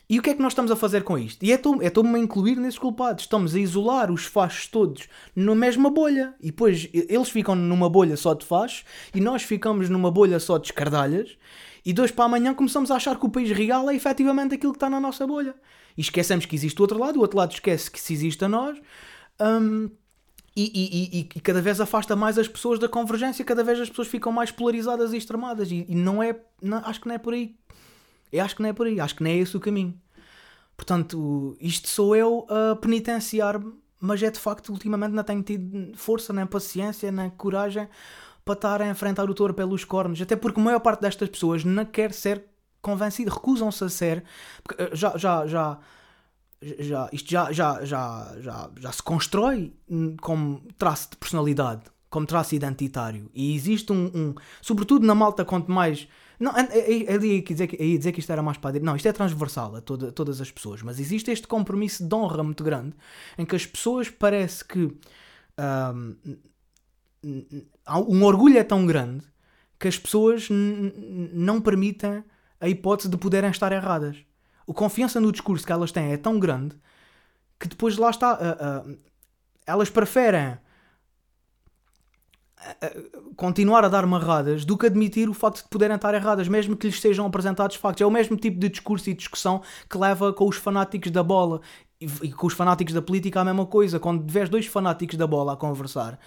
E 0.10 0.20
o 0.20 0.22
que 0.22 0.30
é 0.30 0.34
que 0.36 0.42
nós 0.42 0.52
estamos 0.52 0.70
a 0.72 0.76
fazer 0.76 1.04
com 1.04 1.18
isto? 1.18 1.44
E 1.44 1.52
é 1.52 1.56
estou- 1.56 1.82
é 1.82 1.88
estou-me 1.88 2.16
a 2.16 2.20
incluir 2.20 2.58
nesses 2.58 2.78
culpados. 2.78 3.24
Estamos 3.24 3.56
a 3.56 3.60
isolar 3.60 4.12
os 4.12 4.26
fachos 4.26 4.68
todos 4.68 5.08
na 5.36 5.56
mesma 5.56 5.90
bolha. 5.90 6.36
E 6.40 6.48
depois 6.48 6.88
eles 6.94 7.30
ficam 7.30 7.56
numa 7.56 7.90
bolha 7.90 8.16
só 8.16 8.34
de 8.36 8.46
fachos 8.46 8.84
e 9.16 9.20
nós 9.20 9.42
ficamos 9.42 9.90
numa 9.90 10.12
bolha 10.12 10.40
só 10.40 10.58
de 10.60 10.68
escardalhas. 10.68 11.36
E 11.84 11.92
dois 11.92 12.12
para 12.12 12.26
amanhã 12.26 12.54
começamos 12.54 12.92
a 12.92 12.96
achar 12.96 13.18
que 13.20 13.26
o 13.26 13.30
país 13.30 13.50
real 13.52 13.90
é 13.90 13.96
efetivamente 13.96 14.56
aquilo 14.56 14.74
que 14.74 14.78
está 14.78 14.90
na 14.90 15.00
nossa 15.00 15.26
bolha. 15.26 15.56
E 15.98 16.02
esquecemos 16.02 16.46
que 16.46 16.56
existe 16.56 16.80
o 16.80 16.84
outro 16.84 17.00
lado, 17.00 17.18
o 17.18 17.22
outro 17.22 17.38
lado 17.38 17.52
esquece 17.54 17.90
que 17.90 18.00
se 18.00 18.14
existe 18.14 18.44
a 18.46 18.50
nós. 18.50 18.78
Hum, 19.40 19.90
e, 20.56 20.64
e- 20.74 21.20
e- 21.20 21.30
e 21.36 21.40
cada 21.42 21.62
vez 21.62 21.82
afasta 21.82 22.16
mais 22.16 22.38
as 22.38 22.48
pessoas 22.48 22.80
da 22.80 22.88
convergência, 22.88 23.44
cada 23.44 23.64
vez 23.64 23.80
as 23.80 23.90
pessoas 23.90 24.08
ficam 24.08 24.32
mais 24.32 24.52
polarizadas 24.52 25.14
e 25.14 25.18
extremadas. 25.18 25.70
E, 25.72 25.86
e 25.90 25.96
não 25.96 26.22
é. 26.24 26.40
não- 26.62 26.78
acho 26.86 27.02
que 27.02 27.08
não 27.08 27.16
é 27.16 27.18
por 27.18 27.34
aí. 27.34 27.56
Eu 28.38 28.46
acho 28.46 28.56
que 28.56 28.62
não 28.62 28.70
é 28.70 28.74
por 28.74 28.88
aí, 28.88 29.00
acho 29.00 29.16
que 29.16 29.24
não 29.24 29.30
é 29.32 29.36
esse 29.38 29.56
o 29.58 29.60
caminho. 29.60 29.94
Portanto, 30.78 31.58
isto 31.60 31.88
sou 31.88 32.16
eu 32.16 32.46
a 32.50 32.76
penitenciar-me, 32.76 33.74
mas 34.00 34.22
é 34.22 34.30
de 34.30 34.40
facto, 34.40 34.70
ultimamente 34.70 35.14
não 35.14 35.24
tenho 35.24 35.42
tido 35.42 35.96
força, 35.98 36.34
nem 36.34 36.46
paciência, 36.46 37.12
nem 37.12 37.30
coragem 37.30 37.88
para 38.44 38.54
estar 38.56 38.82
a 38.82 38.88
enfrentar 38.90 39.30
o 39.30 39.34
touro 39.34 39.54
pelos 39.54 39.86
cornos. 39.86 40.22
Até 40.22 40.36
porque 40.36 40.60
a 40.60 40.64
maior 40.64 40.80
parte 40.80 41.02
destas 41.02 41.30
pessoas 41.30 41.64
não 41.64 41.86
quer 41.86 42.14
ser 42.14 42.44
convencida, 42.82 43.32
recusam-se 43.32 43.84
a 43.84 43.90
ser. 43.90 44.24
Eh, 44.78 44.92
já, 44.94 45.18
já, 45.18 45.48
já, 45.48 45.80
já, 46.62 47.10
isto 47.12 47.30
já, 47.30 47.52
já, 47.52 47.84
já, 47.86 48.34
já, 48.40 48.70
já 48.80 48.92
se 48.92 49.04
constrói 49.04 49.74
como 50.22 50.62
traço 50.78 51.12
de 51.12 51.18
personalidade, 51.18 51.84
como 52.10 52.26
traço 52.26 52.56
identitário. 52.56 53.30
E 53.34 53.56
existe 53.56 53.92
um, 53.92 54.06
um- 54.14 54.36
sobretudo 54.62 55.06
na 55.06 55.16
malta, 55.16 55.46
quanto 55.46 55.72
mais. 55.72 56.08
Não, 56.40 56.52
eu 56.58 57.24
ia 57.24 57.42
dizer, 57.42 57.68
dizer 57.68 58.12
que 58.12 58.20
isto 58.20 58.32
era 58.32 58.42
mais 58.44 58.58
para 58.58 58.70
a 58.70 58.72
direita. 58.74 58.86
Não, 58.86 58.96
isto 58.96 59.08
é 59.08 59.14
transversal 59.14 59.76
a 59.76 59.82
toda- 59.82 60.12
todas 60.12 60.42
as 60.42 60.52
pessoas. 60.52 60.82
Mas 60.82 61.00
existe 61.00 61.32
este 61.32 61.48
compromisso 61.48 62.06
de 62.08 62.14
honra 62.16 62.44
muito 62.44 62.64
grande 62.64 62.94
em 63.38 63.46
que 63.46 63.56
as 63.56 63.66
pessoas 63.66 64.10
parece 64.10 64.64
que. 64.66 64.96
há 67.86 68.00
um 68.00 68.24
orgulho 68.24 68.58
é 68.58 68.64
tão 68.64 68.86
grande 68.86 69.26
que 69.80 69.88
as 69.88 69.98
pessoas 69.98 70.48
não 70.52 71.60
permitem 71.62 72.24
a 72.60 72.70
hipótese 72.70 73.10
de 73.10 73.18
poderem 73.18 73.50
estar 73.50 73.72
erradas. 73.72 74.18
A 74.68 74.74
confiança 74.74 75.20
no 75.20 75.32
discurso 75.32 75.66
que 75.66 75.72
elas 75.72 75.92
têm 75.92 76.12
é 76.12 76.18
tão 76.18 76.40
grande 76.40 76.76
que 77.60 77.68
depois 77.68 77.98
lá 77.98 78.10
está. 78.10 78.32
ah, 78.32 78.58
ah, 78.60 78.86
elas 79.66 79.90
preferem 79.90 80.58
continuar 83.36 83.84
a 83.84 83.90
dar 83.90 84.06
marradas 84.06 84.66
do 84.66 84.78
que 84.78 84.86
admitir 84.86 85.30
o 85.30 85.34
facto 85.34 85.64
de 85.64 85.70
poderem 85.70 85.96
estar 85.96 86.14
erradas, 86.14 86.48
mesmo 86.48 86.76
que 86.76 86.88
lhes 86.88 87.00
sejam 87.00 87.26
apresentados 87.26 87.76
factos. 87.76 88.02
É 88.02 88.06
o 88.06 88.12
mesmo 88.12 88.36
tipo 88.38 88.60
de 88.60 88.70
discurso 88.70 89.10
e 89.10 89.14
discussão 89.14 89.62
que 89.90 89.98
leva 89.98 90.34
com 90.34 90.48
os 90.48 90.58
fanáticos 90.58 91.12
da 91.12 91.24
bola 91.24 91.62
e, 92.00 92.32
com 92.32 92.48
os 92.48 92.54
fanáticos 92.54 92.94
da 92.94 93.02
política 93.02 93.42
a 93.42 93.46
mesma 93.46 93.66
coisa. 93.66 94.00
Quando 94.00 94.30
vês 94.30 94.50
dois 94.50 94.66
fanáticos 94.66 95.18
da 95.18 95.28
bola 95.28 95.54
a 95.54 95.58
conversar, 95.58 96.20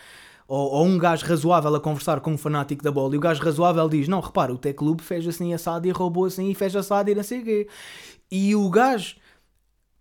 ou, 0.46 0.70
ou 0.70 0.87
um 0.87 0.98
gajo 0.98 1.27
razoável 1.27 1.74
a 1.74 1.81
conversar 1.81 2.20
com 2.20 2.33
um 2.33 2.38
fanático 2.38 2.83
da 2.83 2.92
bola, 2.92 3.14
e 3.14 3.18
o 3.18 3.20
gajo 3.20 3.42
razoável 3.42 3.88
diz: 3.88 4.09
Não, 4.09 4.20
repara, 4.20 4.53
o 4.53 4.59
T-Clube 4.59 5.03
fez 5.03 5.27
assim 5.27 5.53
assado 5.53 5.87
e 5.87 5.90
roubou 5.90 6.24
assim 6.24 6.51
e 6.51 6.55
fez 6.55 6.74
assado 6.77 7.11
e 7.11 7.14
não 7.14 7.22
sei 7.22 7.40
o 7.40 7.44
quê. 7.44 7.68
E 8.31 8.55
o 8.55 8.68
gajo. 8.70 9.16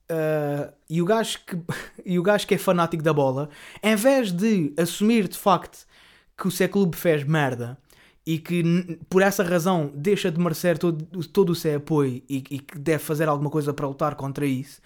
ah, 0.09 0.73
e, 0.89 1.01
o 1.01 1.05
gajo 1.05 1.39
que, 1.45 1.57
e 2.05 2.19
o 2.19 2.23
gajo 2.23 2.45
que 2.45 2.55
é 2.55 2.57
fanático 2.57 3.03
da 3.03 3.13
bola, 3.13 3.49
em 3.81 3.95
vez 3.95 4.31
de 4.31 4.73
assumir 4.77 5.27
de 5.27 5.37
facto 5.37 5.86
que 6.37 6.47
o 6.47 6.51
C 6.51 6.67
Clube 6.67 6.95
fez 6.95 7.23
merda 7.23 7.77
e 8.25 8.37
que 8.37 8.99
por 9.09 9.21
essa 9.21 9.43
razão 9.43 9.91
deixa 9.95 10.29
de 10.29 10.39
merecer 10.39 10.77
todo, 10.77 11.03
todo 11.27 11.49
o 11.51 11.55
seu 11.55 11.77
apoio 11.77 12.21
e, 12.29 12.37
e 12.49 12.59
que 12.59 12.77
deve 12.77 12.99
fazer 13.03 13.27
alguma 13.27 13.49
coisa 13.49 13.73
para 13.73 13.87
lutar 13.87 14.15
contra 14.15 14.45
isso 14.45 14.81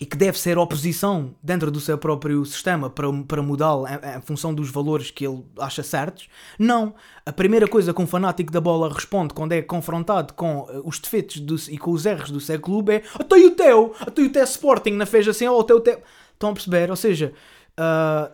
e 0.00 0.06
que 0.06 0.16
deve 0.16 0.38
ser 0.38 0.56
oposição 0.56 1.34
dentro 1.42 1.70
do 1.70 1.78
seu 1.78 1.98
próprio 1.98 2.44
sistema 2.46 2.88
para, 2.88 3.12
para 3.24 3.42
mudá-lo 3.42 3.86
em, 3.86 4.18
em 4.18 4.22
função 4.22 4.54
dos 4.54 4.70
valores 4.70 5.10
que 5.10 5.26
ele 5.26 5.44
acha 5.58 5.82
certos. 5.82 6.28
Não. 6.58 6.94
A 7.26 7.32
primeira 7.32 7.68
coisa 7.68 7.92
que 7.92 8.00
um 8.00 8.06
fanático 8.06 8.50
da 8.50 8.60
bola 8.60 8.92
responde 8.92 9.34
quando 9.34 9.52
é 9.52 9.60
confrontado 9.60 10.32
com 10.32 10.66
eh, 10.70 10.80
os 10.82 10.98
defeitos 10.98 11.40
do- 11.40 11.70
e 11.70 11.76
com 11.76 11.90
os 11.90 12.06
erros 12.06 12.30
do 12.30 12.40
seu 12.40 12.58
clube 12.58 12.94
é 12.94 13.02
até 13.14 13.36
o 13.36 13.50
teu, 13.50 13.94
até 14.00 14.22
o 14.22 14.30
teu 14.30 14.44
Sporting 14.44 14.92
não 14.92 15.06
fez 15.06 15.28
assim, 15.28 15.46
ou 15.46 15.60
até 15.60 15.74
o 15.74 15.80
teu... 15.80 16.00
Estão 16.32 16.50
a 16.50 16.52
perceber? 16.54 16.88
Ou 16.90 16.96
seja, 16.96 17.32
ah, 17.76 18.30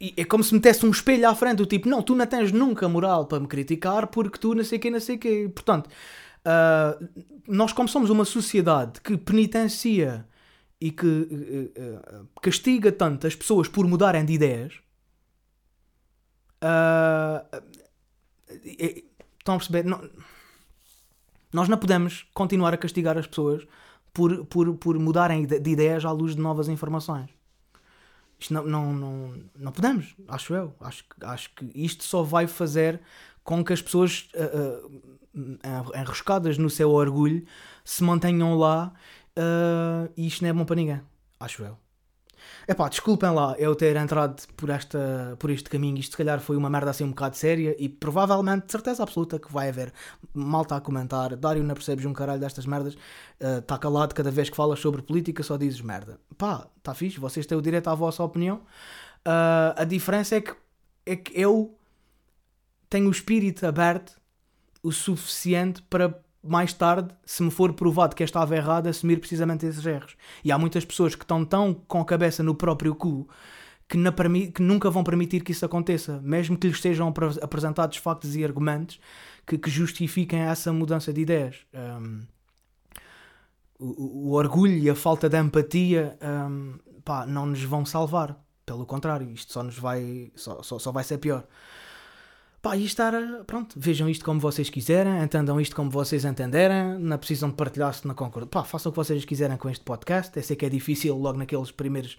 e 0.00 0.14
é 0.16 0.24
como 0.24 0.44
se 0.44 0.54
metesse 0.54 0.86
um 0.86 0.90
espelho 0.90 1.28
à 1.28 1.34
frente, 1.34 1.56
do 1.58 1.66
tipo, 1.66 1.88
não, 1.88 2.02
tu 2.02 2.14
não 2.14 2.26
tens 2.26 2.52
nunca 2.52 2.88
moral 2.88 3.26
para 3.26 3.40
me 3.40 3.48
criticar 3.48 4.06
porque 4.08 4.38
tu 4.38 4.54
não 4.54 4.64
sei 4.64 4.78
quê, 4.78 4.90
não 4.90 5.00
sei 5.00 5.18
quê. 5.18 5.50
Portanto, 5.54 5.90
ah, 6.44 6.98
nós 7.48 7.72
como 7.72 7.88
somos 7.88 8.10
uma 8.10 8.24
sociedade 8.24 9.00
que 9.00 9.16
penitencia 9.16 10.26
e 10.80 10.92
que 10.92 11.72
eh, 11.76 11.80
eh, 11.82 12.20
castiga 12.40 12.92
tanto 12.92 13.26
as 13.26 13.34
pessoas 13.34 13.66
por 13.68 13.86
mudarem 13.88 14.24
de 14.24 14.34
ideias, 14.34 14.74
ah, 16.60 17.44
estão 19.38 19.54
a 19.54 19.58
perceber? 19.58 19.84
Não- 19.84 20.08
nós 21.52 21.68
não 21.68 21.78
podemos 21.78 22.26
continuar 22.34 22.74
a 22.74 22.76
castigar 22.76 23.16
as 23.18 23.26
pessoas 23.26 23.66
por, 24.12 24.44
por, 24.46 24.74
por 24.76 24.98
mudarem 24.98 25.46
de 25.46 25.70
ideias 25.70 26.04
à 26.04 26.12
luz 26.12 26.36
de 26.36 26.42
novas 26.42 26.68
informações. 26.68 27.30
Isto 28.38 28.54
não, 28.54 28.64
não, 28.64 28.92
não, 28.92 29.34
não 29.56 29.72
podemos, 29.72 30.14
acho 30.28 30.54
eu. 30.54 30.74
Acho, 30.80 31.04
acho 31.22 31.50
que 31.54 31.70
isto 31.74 32.04
só 32.04 32.22
vai 32.22 32.46
fazer 32.46 33.00
com 33.42 33.64
que 33.64 33.72
as 33.72 33.82
pessoas 33.82 34.28
ah, 34.36 34.88
ah, 35.64 36.00
enroscadas 36.00 36.58
no 36.58 36.70
seu 36.70 36.90
orgulho 36.90 37.44
se 37.84 38.04
mantenham 38.04 38.56
lá 38.56 38.92
ah, 39.36 40.08
e 40.16 40.26
isto 40.26 40.42
não 40.42 40.50
é 40.50 40.52
bom 40.52 40.64
para 40.64 40.76
ninguém, 40.76 41.00
acho 41.40 41.62
eu. 41.64 41.76
Epá, 42.66 42.88
desculpem 42.88 43.30
lá 43.30 43.54
eu 43.58 43.74
ter 43.74 43.96
entrado 43.96 44.42
por, 44.56 44.70
esta, 44.70 45.36
por 45.38 45.50
este 45.50 45.68
caminho. 45.70 45.98
Isto 45.98 46.12
se 46.12 46.16
calhar 46.16 46.40
foi 46.40 46.56
uma 46.56 46.68
merda 46.68 46.90
assim 46.90 47.04
um 47.04 47.10
bocado 47.10 47.36
séria 47.36 47.74
e 47.78 47.88
provavelmente, 47.88 48.66
de 48.66 48.72
certeza 48.72 49.02
absoluta, 49.02 49.38
que 49.38 49.52
vai 49.52 49.68
haver 49.68 49.92
malta 50.34 50.76
a 50.76 50.80
comentar. 50.80 51.34
Dário, 51.36 51.62
não 51.62 51.74
percebes 51.74 52.04
um 52.04 52.12
caralho 52.12 52.40
destas 52.40 52.66
merdas. 52.66 52.96
Está 53.40 53.78
calado 53.78 54.14
cada 54.14 54.30
vez 54.30 54.50
que 54.50 54.56
falas 54.56 54.80
sobre 54.80 55.02
política, 55.02 55.42
só 55.42 55.56
dizes 55.56 55.80
merda. 55.80 56.20
Pá, 56.36 56.66
está 56.76 56.94
fixe, 56.94 57.18
vocês 57.18 57.46
têm 57.46 57.56
o 57.56 57.62
direito 57.62 57.88
à 57.88 57.94
vossa 57.94 58.22
opinião. 58.22 58.62
Ah, 59.24 59.74
a 59.76 59.84
diferença 59.84 60.36
é 60.36 60.40
que, 60.40 60.54
é 61.06 61.16
que 61.16 61.38
eu 61.38 61.76
tenho 62.88 63.08
o 63.08 63.10
espírito 63.10 63.66
aberto 63.66 64.18
o 64.82 64.92
suficiente 64.92 65.82
para 65.82 66.18
mais 66.48 66.72
tarde, 66.72 67.14
se 67.24 67.42
me 67.42 67.50
for 67.50 67.72
provado 67.72 68.14
que 68.16 68.22
eu 68.22 68.24
estava 68.24 68.56
errado, 68.56 68.86
assumir 68.86 69.18
precisamente 69.18 69.66
esses 69.66 69.84
erros. 69.84 70.16
E 70.44 70.50
há 70.50 70.58
muitas 70.58 70.84
pessoas 70.84 71.14
que 71.14 71.24
estão 71.24 71.44
tão 71.44 71.74
com 71.74 72.00
a 72.00 72.04
cabeça 72.04 72.42
no 72.42 72.54
próprio 72.54 72.94
cu 72.94 73.28
que, 73.88 73.98
permi- 74.12 74.50
que 74.52 74.62
nunca 74.62 74.90
vão 74.90 75.02
permitir 75.04 75.42
que 75.42 75.52
isso 75.52 75.64
aconteça, 75.64 76.20
mesmo 76.22 76.56
que 76.58 76.68
lhes 76.68 76.80
sejam 76.80 77.08
apre- 77.08 77.38
apresentados 77.42 77.96
factos 77.98 78.36
e 78.36 78.44
argumentos 78.44 79.00
que, 79.46 79.56
que 79.56 79.70
justifiquem 79.70 80.40
essa 80.40 80.72
mudança 80.72 81.12
de 81.12 81.20
ideias. 81.22 81.56
Um, 81.72 82.20
o, 83.78 83.86
o- 83.86 84.28
o 84.28 84.32
orgulho 84.32 84.76
e 84.76 84.90
a 84.90 84.94
falta 84.94 85.28
de 85.28 85.38
empatia 85.38 86.18
um, 86.22 86.78
pá, 87.04 87.24
não 87.26 87.46
nos 87.46 87.62
vão 87.62 87.84
salvar. 87.86 88.36
Pelo 88.66 88.84
contrário, 88.84 89.30
isto 89.30 89.52
só 89.52 89.62
nos 89.62 89.78
vai, 89.78 90.30
só, 90.34 90.62
só, 90.62 90.78
só 90.78 90.92
vai 90.92 91.02
ser 91.04 91.16
pior. 91.18 91.46
Pá, 92.60 92.76
e 92.76 92.84
estar, 92.84 93.12
pronto, 93.46 93.78
vejam 93.78 94.08
isto 94.08 94.24
como 94.24 94.40
vocês 94.40 94.68
quiserem, 94.68 95.22
entendam 95.22 95.60
isto 95.60 95.76
como 95.76 95.88
vocês 95.88 96.24
entenderem, 96.24 96.98
não 96.98 97.16
precisam 97.16 97.50
de 97.50 97.54
partilhar-se 97.54 98.06
na 98.06 98.14
concordância. 98.14 98.50
Pá, 98.50 98.64
façam 98.64 98.90
o 98.90 98.92
que 98.92 98.96
vocês 98.96 99.24
quiserem 99.24 99.56
com 99.56 99.70
este 99.70 99.84
podcast. 99.84 100.36
Eu 100.36 100.42
sei 100.42 100.56
que 100.56 100.66
é 100.66 100.68
difícil 100.68 101.16
logo 101.16 101.38
naqueles 101.38 101.70
primeiros 101.70 102.18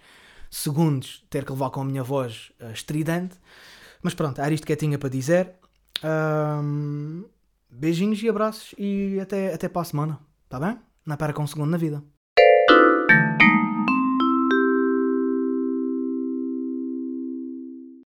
segundos 0.49 1.25
ter 1.29 1.43
que 1.43 1.51
levar 1.51 1.69
com 1.71 1.81
a 1.81 1.85
minha 1.85 2.03
voz 2.03 2.51
eh, 2.59 2.71
estridente, 2.71 3.37
mas 4.01 4.13
pronto, 4.13 4.39
era 4.39 4.53
isto 4.53 4.65
que 4.65 4.73
eu 4.73 4.77
tinha 4.77 4.97
para 4.97 5.09
dizer. 5.09 5.55
Ahm, 6.03 7.25
beijinhos 7.69 8.23
e 8.23 8.29
abraços 8.29 8.73
e 8.77 9.19
até, 9.19 9.53
até 9.53 9.67
para 9.67 9.81
a 9.81 9.85
semana, 9.85 10.19
tá 10.47 10.59
bem? 10.59 10.79
Não 11.05 11.17
percam 11.17 11.43
um 11.43 11.47
segundo 11.47 11.69
na 11.69 11.77
vida. 11.77 12.01